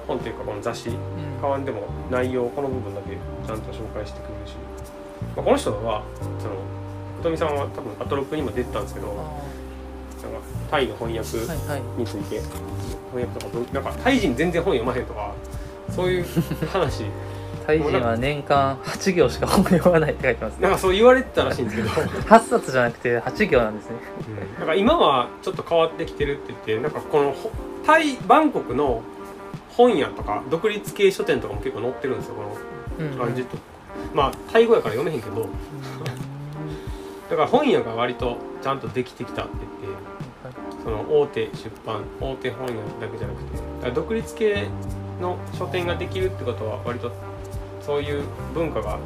[0.07, 0.97] 本っていうかこの雑誌うん。
[1.41, 4.55] 買わんでも内容この部分だけちゃんと紹介してくれるし、
[5.37, 6.03] まあ、この人は
[6.39, 6.55] その
[7.17, 9.13] 福富さんは多分アトロックにも出てたんですけどな
[10.27, 10.31] ん
[10.71, 11.83] タイの翻訳ーはいはい。
[11.99, 12.41] について。
[13.13, 15.35] 翻訳とか文なんかタイ人全然本読まへんとか
[15.91, 16.25] そういう
[16.73, 17.05] 話。
[17.67, 20.63] タイ人は年間8行しか本読まないって書いてますね。
[20.63, 21.89] なんかそう言われてたらしいんですけど。
[21.89, 23.97] 8冊じゃなくて8行なんですね。
[24.59, 27.51] なんか今はちょっと変わってきてるって言ってなんかこのほ
[27.87, 29.03] タイバンコクの
[29.77, 32.57] 本屋とか独立系書店とかも結構載ってるんですよこ
[32.99, 33.57] うんのトランジット、
[34.15, 35.49] まあタイ語やから読めへんけど
[37.31, 40.01] だから本屋が割とちゃんとできてきたって言って
[40.85, 43.43] その大手出版大手本屋だけじゃなく
[43.85, 44.67] て独立系
[45.21, 47.13] の書店ができるってことは割と
[47.81, 48.25] そういう
[48.55, 49.01] 文化がうん。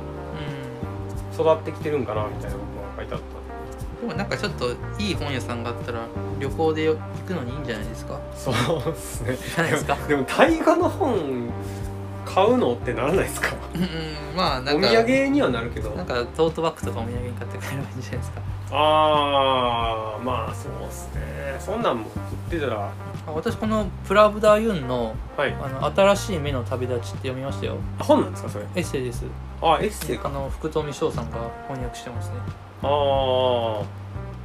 [1.35, 4.07] 育ってきてるんかなみたいなことが書いてあった。
[4.07, 4.71] でもなんかちょっと
[5.01, 6.07] いい本屋さんがあったら
[6.39, 6.97] 旅行で行
[7.27, 8.21] くのにいいんじゃないですか？
[8.37, 8.55] そう
[8.85, 9.37] ですね。
[9.37, 9.97] じゃないですか？
[10.07, 11.51] でも大河の本
[12.35, 13.55] 買うのってならないですか？
[13.75, 14.89] うんまあなおんか。
[14.89, 15.91] 土産にはなるけど。
[15.91, 18.41] なんかトートバッグとかお土産に買って帰ればいいんじゃないですか。
[18.73, 21.57] ああまあそうですね。
[21.61, 22.93] そんなんも売ってたら。
[23.27, 25.55] あ私このプラブダーユンのはい。
[25.55, 27.77] あの新しい目の旅立ちって読みましたよ。
[28.01, 28.65] あ本なんですかそれ？
[28.75, 29.25] エッセイです。
[29.63, 30.29] あエッセイか。
[30.29, 32.37] あの福富翔さんが翻訳してますね。
[32.83, 33.83] ああ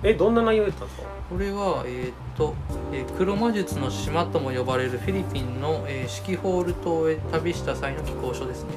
[0.03, 1.07] えどんな内容やったんですか？
[1.29, 2.53] これはえーっと、
[2.93, 8.69] えー黒魔術の島とも呼ばれるフィリピンの、えーシキホール島へ旅した際の寄稿書ですね。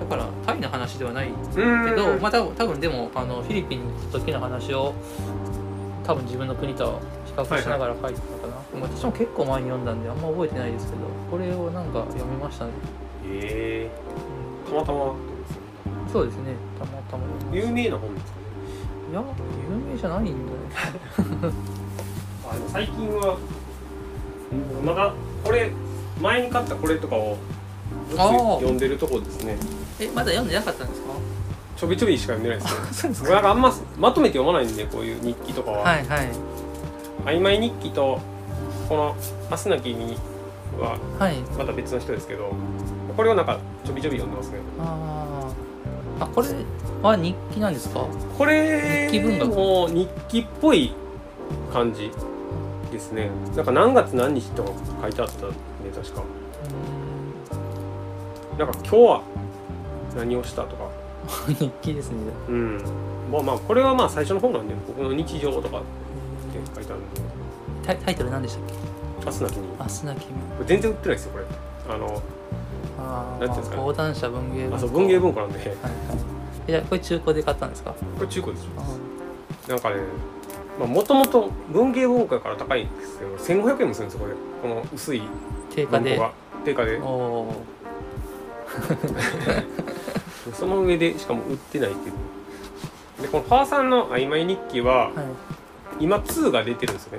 [0.00, 4.94] だからタイの話ではないけうど、まあ、多分多分でもあのフィリピンに行った時の話を
[6.04, 10.98] 多分自分の国と比較しながら書いてたかな、まあ私も結構前に読んだんであんま覚えてないですけど
[11.30, 12.72] これをなんか読みましたね、
[13.26, 15.14] ええうたまたま
[16.10, 16.54] そうですね。
[16.78, 18.38] たまたま有名な本ですか？
[18.38, 18.39] ね
[19.10, 19.22] いや
[19.68, 20.40] 有名じゃないんだよね。
[22.50, 23.36] あでも最近は
[24.52, 25.12] うんまだ
[25.44, 25.70] これ
[26.20, 27.36] 前に買ったこれとかを
[28.60, 29.56] 読んでるとこですね。
[29.98, 31.08] えまだ読んでなかったんですか？
[31.76, 32.74] ちょびちょびしか読んでないです。
[32.74, 36.28] ね そうです僕なんかあんままとめて読まないんでこういう日記とかは、はいはい。
[37.26, 38.18] 曖昧日記と
[38.88, 39.16] この
[39.50, 40.16] 「明日なき君」
[40.80, 41.36] ははい。
[41.58, 42.50] また別の人ですけど
[43.16, 44.58] これをなんかちょびちょび読んでますね。
[44.78, 45.39] あー
[46.20, 46.48] あこれ
[47.02, 48.06] は日記なんですか？
[48.38, 49.48] これ日記文学。
[49.48, 50.92] も日記っぽい
[51.72, 52.10] 感じ
[52.92, 53.30] ですね。
[53.56, 54.70] なんか何月何日とか
[55.02, 55.54] 書いてあったんで
[55.94, 56.22] 確か。
[58.58, 59.22] なんか今日は
[60.16, 60.90] 何をしたとか。
[61.48, 62.16] 日記ですね。
[62.48, 62.82] うん。
[63.32, 67.20] まあまあこれはまあ最初の方なんで僕の日常とかって書いてあるんで。
[67.86, 68.74] タイタイトル何でしたっけ？
[69.26, 71.44] 明日なきに明日な君これ全然売ってないですよこれ。
[71.94, 72.22] あの
[73.00, 73.82] あーなんていうんですかね。
[73.82, 74.76] 講談社文芸文庫。
[74.76, 75.58] あそう文芸文庫なんで。
[75.58, 75.76] はいはい。
[76.68, 77.90] いやこれ中古で買ったんですか？
[77.92, 78.68] これ中古です。
[79.68, 79.96] なんかね
[80.78, 84.34] もともと文芸文庫やから高いんですけど1500円もするんですよこれ。
[84.62, 85.28] この薄いー
[85.74, 86.20] 定価で？
[86.64, 86.98] 定価で。
[86.98, 87.54] おお
[90.54, 93.22] その上でしかも売ってないっていう。
[93.22, 95.24] でこのファーさんの「曖昧日記は」はい。
[95.98, 97.18] 今2が出てるんですよ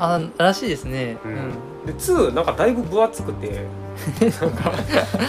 [0.00, 1.18] あらしいですね。
[1.24, 1.34] ううん。
[1.34, 3.66] ん、で2なんかだいぶ分厚くて
[4.40, 4.72] なんか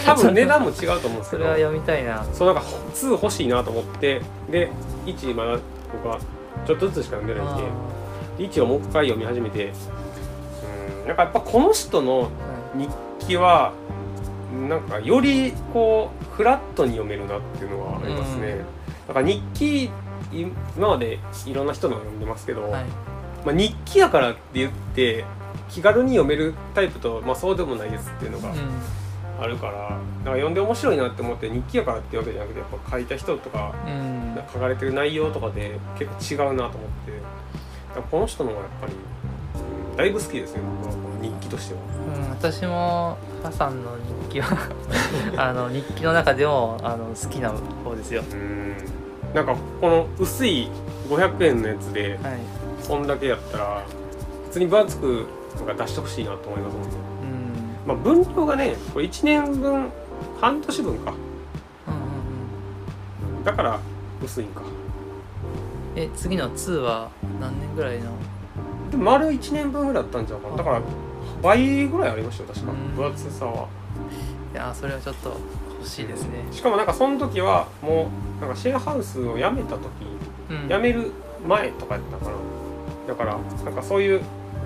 [0.05, 2.23] 多分値段も違うと思うんですけど それは読みたいな。
[2.33, 4.71] そうなんか2欲しいなと思ってで
[5.05, 5.59] 1まだ
[5.91, 6.17] 僕は
[6.65, 9.73] ちょっとずつしか読んでないんであで1をもう一回読み始めて
[11.01, 12.27] うんなんかやっぱこの人のー
[12.73, 12.89] 日
[13.27, 13.73] 記は
[14.69, 18.59] なんかよりこうフラットに読めるなっていうのはありますね。
[19.07, 19.89] だから日記い
[20.77, 22.83] 今までいろんな人の読んでますけど、はいはい
[23.45, 25.25] まあ、日記やからって言って
[25.69, 28.57] 気軽に読めるタイプと、まあ、そうでもないですっていうのがうん。
[29.39, 34.21] あるから、なんか読んで面白いなって思って日記やからってわけじゃなくてやっぱ書いた人とかうん。
[34.53, 39.21] 書かれてる内容とかで結構違うなと思ってこの人の方がやっぱり、うん
[39.97, 41.81] だいぶ好きですね僕はこの日記としては。
[42.15, 43.91] うん、私もハさんの
[44.29, 44.57] 日記は
[45.37, 47.51] あの日記の中でもあの好きな
[47.83, 48.23] 方ですよ。
[48.31, 48.75] うん。
[49.33, 50.69] なんかこの薄い
[51.09, 53.85] 500円のやつではいこんだけやったら
[54.45, 55.25] 普通に分厚く
[55.55, 56.95] なんか出してほしいなと思いますもんね。
[57.85, 57.87] うん。
[57.87, 59.89] まあ、分量がねこれ1年分
[60.39, 61.11] 半年分か。
[61.87, 61.97] うんう
[63.35, 63.43] んうん。
[63.43, 63.79] だから
[64.23, 64.61] 薄いんか。
[65.95, 67.09] え次の2は
[67.39, 68.11] 何年ぐらいの？
[68.91, 70.57] でも丸1年分ぐらいだったんじゃうかな。
[70.57, 70.81] だから
[71.41, 72.71] 倍ぐらいありましたよ確か。
[72.71, 72.95] うん。
[72.95, 73.67] 分厚さは。
[74.53, 75.37] いやーそれはちょっと
[75.79, 76.45] 欲しいですね。
[76.51, 78.09] しかもなんかその時はも
[78.39, 79.81] うなんかシェアハウスを辞めた時
[80.49, 80.67] うん。
[80.67, 81.11] 辞める
[81.47, 82.31] 前とかやったかな
[83.11, 84.21] だからなんかそういう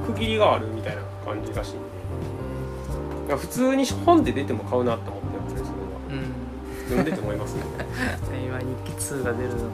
[0.06, 1.74] 区切りがあるみたいな感じらしい。
[1.74, 5.76] んで普通に本で出ても買うなって思ってやっぱりそれは
[6.10, 6.46] うん。
[6.86, 7.64] 読んでて思いますね。
[8.48, 9.66] 今日記2が出るのか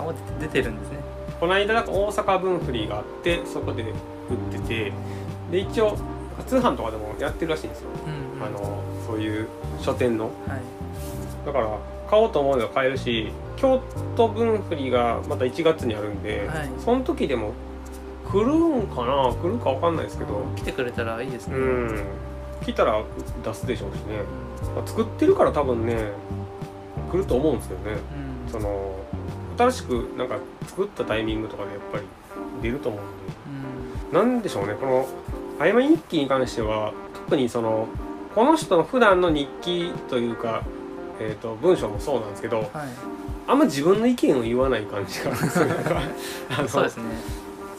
[0.00, 0.98] あもう出てるんですね。
[1.38, 3.92] この間なんか大阪分振りがあってそこで売っ
[4.50, 4.92] てて
[5.52, 5.96] で一応
[6.44, 9.46] 通販とかでもやってるらしいんですよ、うん、うん、あのそういう
[9.80, 10.24] 書店の。
[10.24, 11.46] はい。
[11.46, 11.68] だから
[12.10, 13.80] 買おうと思えば買えるし京
[14.16, 16.70] 都分振りがまた1月にあるんで、はい。
[16.84, 17.52] その時でも
[18.30, 19.32] 来るんかな？
[19.32, 20.44] 来るかわかんないですけど。
[20.56, 21.56] 来てくれたらいいですね。
[21.56, 22.04] うん。
[22.64, 23.02] 来たら
[23.44, 24.18] 出すでしょうしね、
[24.74, 26.10] まあ作ってるから多分ね
[27.10, 27.96] 来ると思うんですけどね。
[28.46, 28.52] うん。
[28.52, 28.94] その
[29.56, 32.04] 新しくなんか作ったタイミングとかでやっぱり
[32.62, 34.22] 出ると思うんで。
[34.22, 34.28] うん。
[34.30, 34.74] なんでしょうね。
[34.74, 35.08] この
[35.58, 37.88] 「あやま日記」に関しては特にその
[38.34, 40.62] この人の普段の日記というか、
[41.18, 42.68] えー、と文章もそうなんですけどはい。
[43.46, 45.40] あんま自分の意見を言わない感じがある。
[45.40, 46.02] んですよなんか
[46.58, 47.04] あのそうですね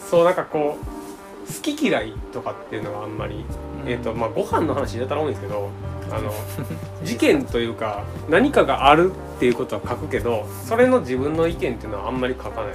[0.10, 3.46] そうなんかこう好き嫌いとかっていうのはあんまり、
[3.86, 5.70] えーとまあ、ご飯の話だったら多いんですけど
[6.12, 6.32] あの
[7.04, 12.74] 事件というか何かがあるっていうことは書くけどそれの自分の意見っていうのはあんまり書かない。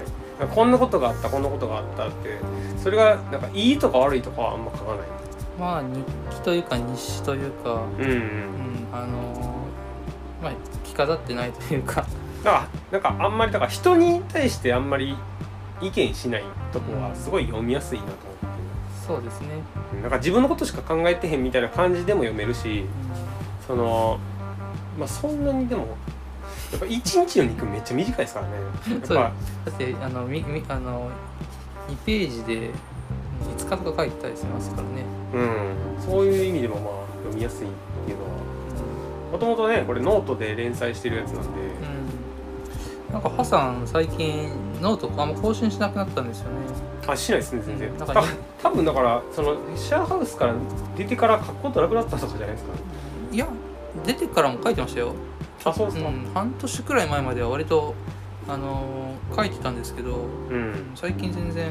[0.53, 2.41] こんなことがあったこんなことがあったって
[2.83, 4.99] それがなんかいいとか悪いとかはあんま書かない。
[5.59, 6.05] まあ日
[6.37, 8.11] 記というか日誌というかうんうん。
[8.11, 8.21] うん
[8.93, 9.65] あのー
[10.43, 12.05] まあ着飾ってないというか。
[12.43, 15.17] だからなんかあんまりだから人に対してあんまり
[15.81, 18.45] 意見しないとこはすごい読みやすいなと思って。
[19.07, 19.49] そうですね、
[19.93, 22.85] うんなんか自分のことしか考えてへんみたいな感じでも読めるし
[23.67, 24.19] その
[24.99, 25.97] まあそんなにでも
[26.73, 28.53] やっぱ一日の肉めっちゃ短いですからね。
[28.91, 29.33] やっぱだ
[29.71, 31.11] ってあのみみあの
[31.89, 32.71] 2ページで
[33.59, 35.05] 5日とか書いてたりしますからね、
[35.35, 36.03] うん。
[36.03, 37.71] そういう意味でもまあ読みやすいっ
[38.07, 38.31] ていうのは。
[39.33, 41.55] もともとねこれノートで連載してるやつなんで、うん、
[43.15, 44.51] なんかハさん最近
[44.83, 46.57] ノートあんま更新しなくなったんですよね。
[47.07, 48.29] あしないですね全然、たうんかね
[48.61, 50.55] 多分だからそのシェアハウスから
[50.97, 52.71] 出てから書くことなくなったとかじゃないですか。
[53.31, 53.47] いや
[54.05, 55.13] 出てからも書いてましたよ、
[55.65, 56.09] あそうですか。
[56.09, 57.95] うん、半年くらい前までは割と
[58.49, 60.91] あのー書いてたんですけどうん。
[60.97, 61.69] 最近全然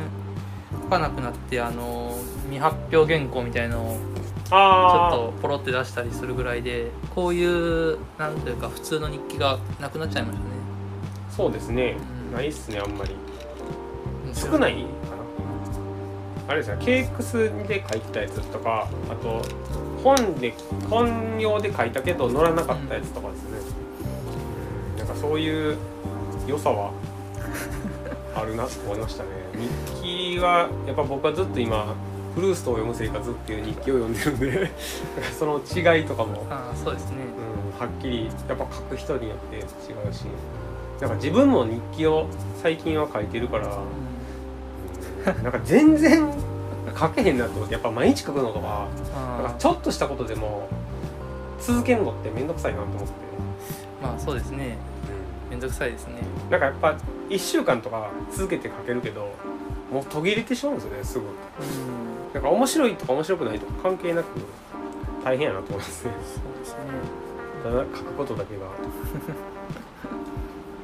[0.83, 3.97] 書かなくなってあのー未発表原稿みたいのを
[4.45, 10.51] ちょあっとポロって出したりするぐらいでこういうなんというか普通の日記がなくなっちゃいましたね。
[10.51, 10.52] あ
[11.35, 12.33] そうですね、うん。
[12.33, 13.15] ないっすねあんまり。
[14.27, 14.35] うん。
[14.35, 15.23] 少ないかな。
[16.47, 19.41] あれですねケークスで書いたやつとかあと
[20.03, 20.53] 本で
[20.89, 23.93] 本用で書いたけど載らなかったやつとかですね、うん
[24.97, 25.77] なんかそういう
[26.47, 26.91] 良さは
[28.35, 29.29] あるなと思いましたね。
[30.01, 31.93] 日記はやっぱ僕はずっと今
[32.35, 34.71] フルーストを読む生活っていう日記を読んでるんで
[35.37, 37.17] その違いとかも、ああそうですね。
[37.73, 40.25] うん、はっきりやっぱ書く人によって違うし
[41.03, 42.27] なんか自分も日記を
[42.61, 43.77] 最近は書いてるから
[45.43, 46.31] なんか全然
[46.97, 50.69] 書けへんなと思ってやっぱ毎日書くのとかなんかあちょっとしたことでも
[51.59, 53.13] 続けるのって面倒くさいなと思って、
[54.01, 54.77] あまあそうですね。
[55.49, 56.21] めんどくさいですね。
[56.49, 56.97] なんかやっぱ
[57.29, 59.33] 1週間とか続けて書けるけど
[59.91, 61.31] もう途切れてしまうんですよねすぐうん。
[62.33, 64.27] なんか面白いとか面白くないとか関係なく
[65.23, 66.13] 大変やなと思いますね。
[66.23, 66.79] そうですね。
[67.61, 68.61] ただ書くことだけが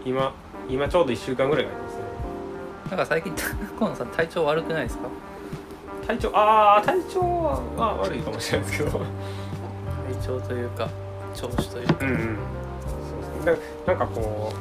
[0.06, 0.34] 今
[0.70, 2.02] 今ちょうど1週間ぐらいがありますね。
[2.90, 3.34] なんか最近
[3.78, 5.04] 河野さん体調悪くないですか？
[6.08, 9.00] 体調ああ体調は、まあ、悪いかもしれないですけど。
[9.00, 10.90] 体調というか
[11.34, 11.96] 調子というか。
[12.02, 12.18] うんうん。
[12.18, 13.62] そうですね。
[13.86, 14.52] ななんかこ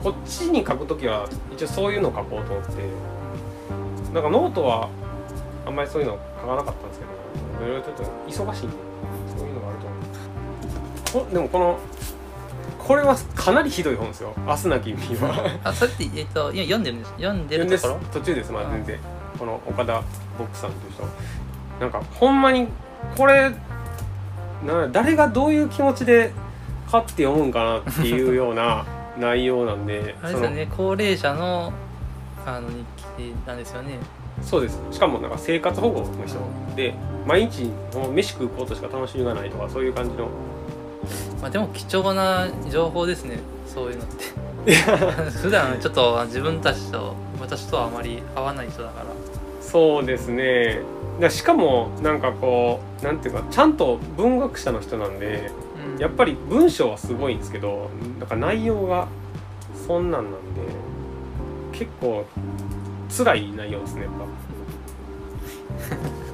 [0.00, 2.72] うこっちに書くときは一応そういうのを書こうと思って。
[4.14, 4.88] なんかノートは
[5.66, 7.04] あんまりそういうの書かなかったんですけ
[7.60, 8.76] どいろいろちょっと忙しいんで
[9.36, 9.78] そういうのがある
[11.12, 11.26] と思う。
[11.28, 11.78] こでもこの
[12.88, 18.20] これはかなりひどい本ですよ「明日なき君は」あそれってえっと今読んでるんです読んでるですところ？
[18.20, 18.98] 途中ですまああ全然。
[19.38, 20.02] この岡田
[20.38, 21.04] ボックさんという人。
[21.80, 22.66] なんかほんまに
[23.16, 23.50] これ
[24.66, 26.32] な誰がどういう気持ちで
[26.90, 28.84] 買って読むんかなっていうような
[29.18, 31.72] 内容なんで あれですよね高齢者の
[32.46, 32.74] あの日
[33.18, 33.98] 記なんですよね。
[34.40, 34.80] そうです。
[34.90, 36.38] しかもなんか生活保護の人
[36.74, 36.94] で
[37.26, 37.64] 毎日
[37.94, 40.28] もう飯食うことしか楽しみがないとかそういう感じの
[41.40, 43.38] まあでも貴重な情報ですね。
[43.66, 44.38] そういうのって。
[45.42, 49.06] 普段ちょっと自分たちと私とはあまり合わない人だから。
[49.60, 50.80] そうですね。
[51.20, 55.50] でしかもなんかこうなんていうかちゃんと文学者の人なんで
[55.94, 56.00] うん。
[56.00, 59.08] やっぱり文章はすごいんですけどなんか内容が
[59.86, 60.38] そんなんなんで
[61.72, 62.24] 結構
[63.16, 64.12] 辛い内容ですねやっ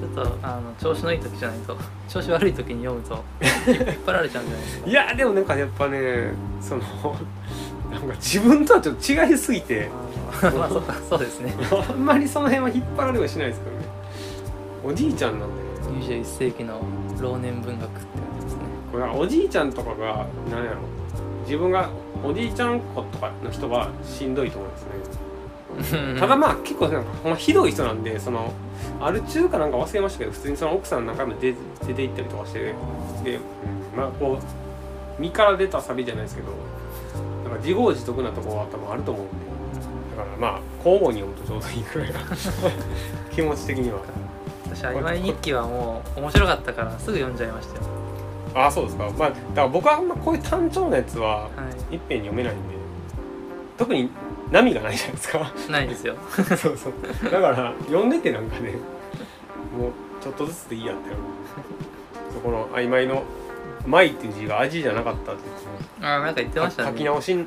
[0.00, 1.76] ちょっとあの調子のいい時じゃないと。
[2.08, 3.22] 調子悪い時に読むと
[3.66, 4.84] 引っ張られちゃうんじゃないですか。
[4.84, 6.82] ぱいやでもなんかやっぱねその
[7.90, 9.88] なんか自分とはちょっと違いすぎて。
[10.42, 11.54] まあそうかそうですね。
[11.88, 13.84] あんまりその辺は引っ張られはしないですけどね。
[14.82, 16.80] おじいちゃんなんで21世紀の
[17.20, 18.60] 老年文学って感じですね。
[18.90, 20.78] これはおじいちゃんとかが何やろ。
[21.44, 21.90] 自分が
[22.24, 24.90] おじいちゃん子とかの人はしんどいと思うんですね
[26.18, 28.52] ただまあ結構なんかほんまひどい人なんでその
[29.00, 31.54] ある中華なんか忘れましたけど普通にその奥さん何回も出
[31.86, 33.40] 出て行ったりとかしてで、うん
[33.96, 36.48] まあこう身から出たサビじゃないですけど
[37.44, 39.34] なんか自業自得なところは多分あると思うんで。
[40.16, 42.20] だからまあ交互に読むとちょうどいいくらいな
[43.32, 43.98] 気持ち的には。
[44.64, 47.82] 私曖昧日記はもう面白かったからすぐ読んじゃいましたよ。
[48.54, 49.10] ああそうですか。
[49.18, 51.48] まあだから僕はあんまこういう単調なやつはは
[51.90, 52.74] いっぺんに読めないんで。
[53.76, 54.10] 特に
[54.50, 55.52] 波がないじゃないですか。
[55.70, 56.16] ないですよ。
[56.34, 56.92] そうそう。
[57.30, 58.72] だから読んでてなんかね
[59.76, 61.02] もうちょっとずつでいいやって。
[62.32, 63.24] そこの曖昧の
[63.86, 65.66] 「昧」っていう字が味じゃなかったって言って
[66.00, 66.90] あーなんか言ってましたね。
[66.92, 67.46] 書き直しん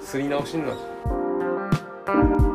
[0.00, 2.51] すり直しになって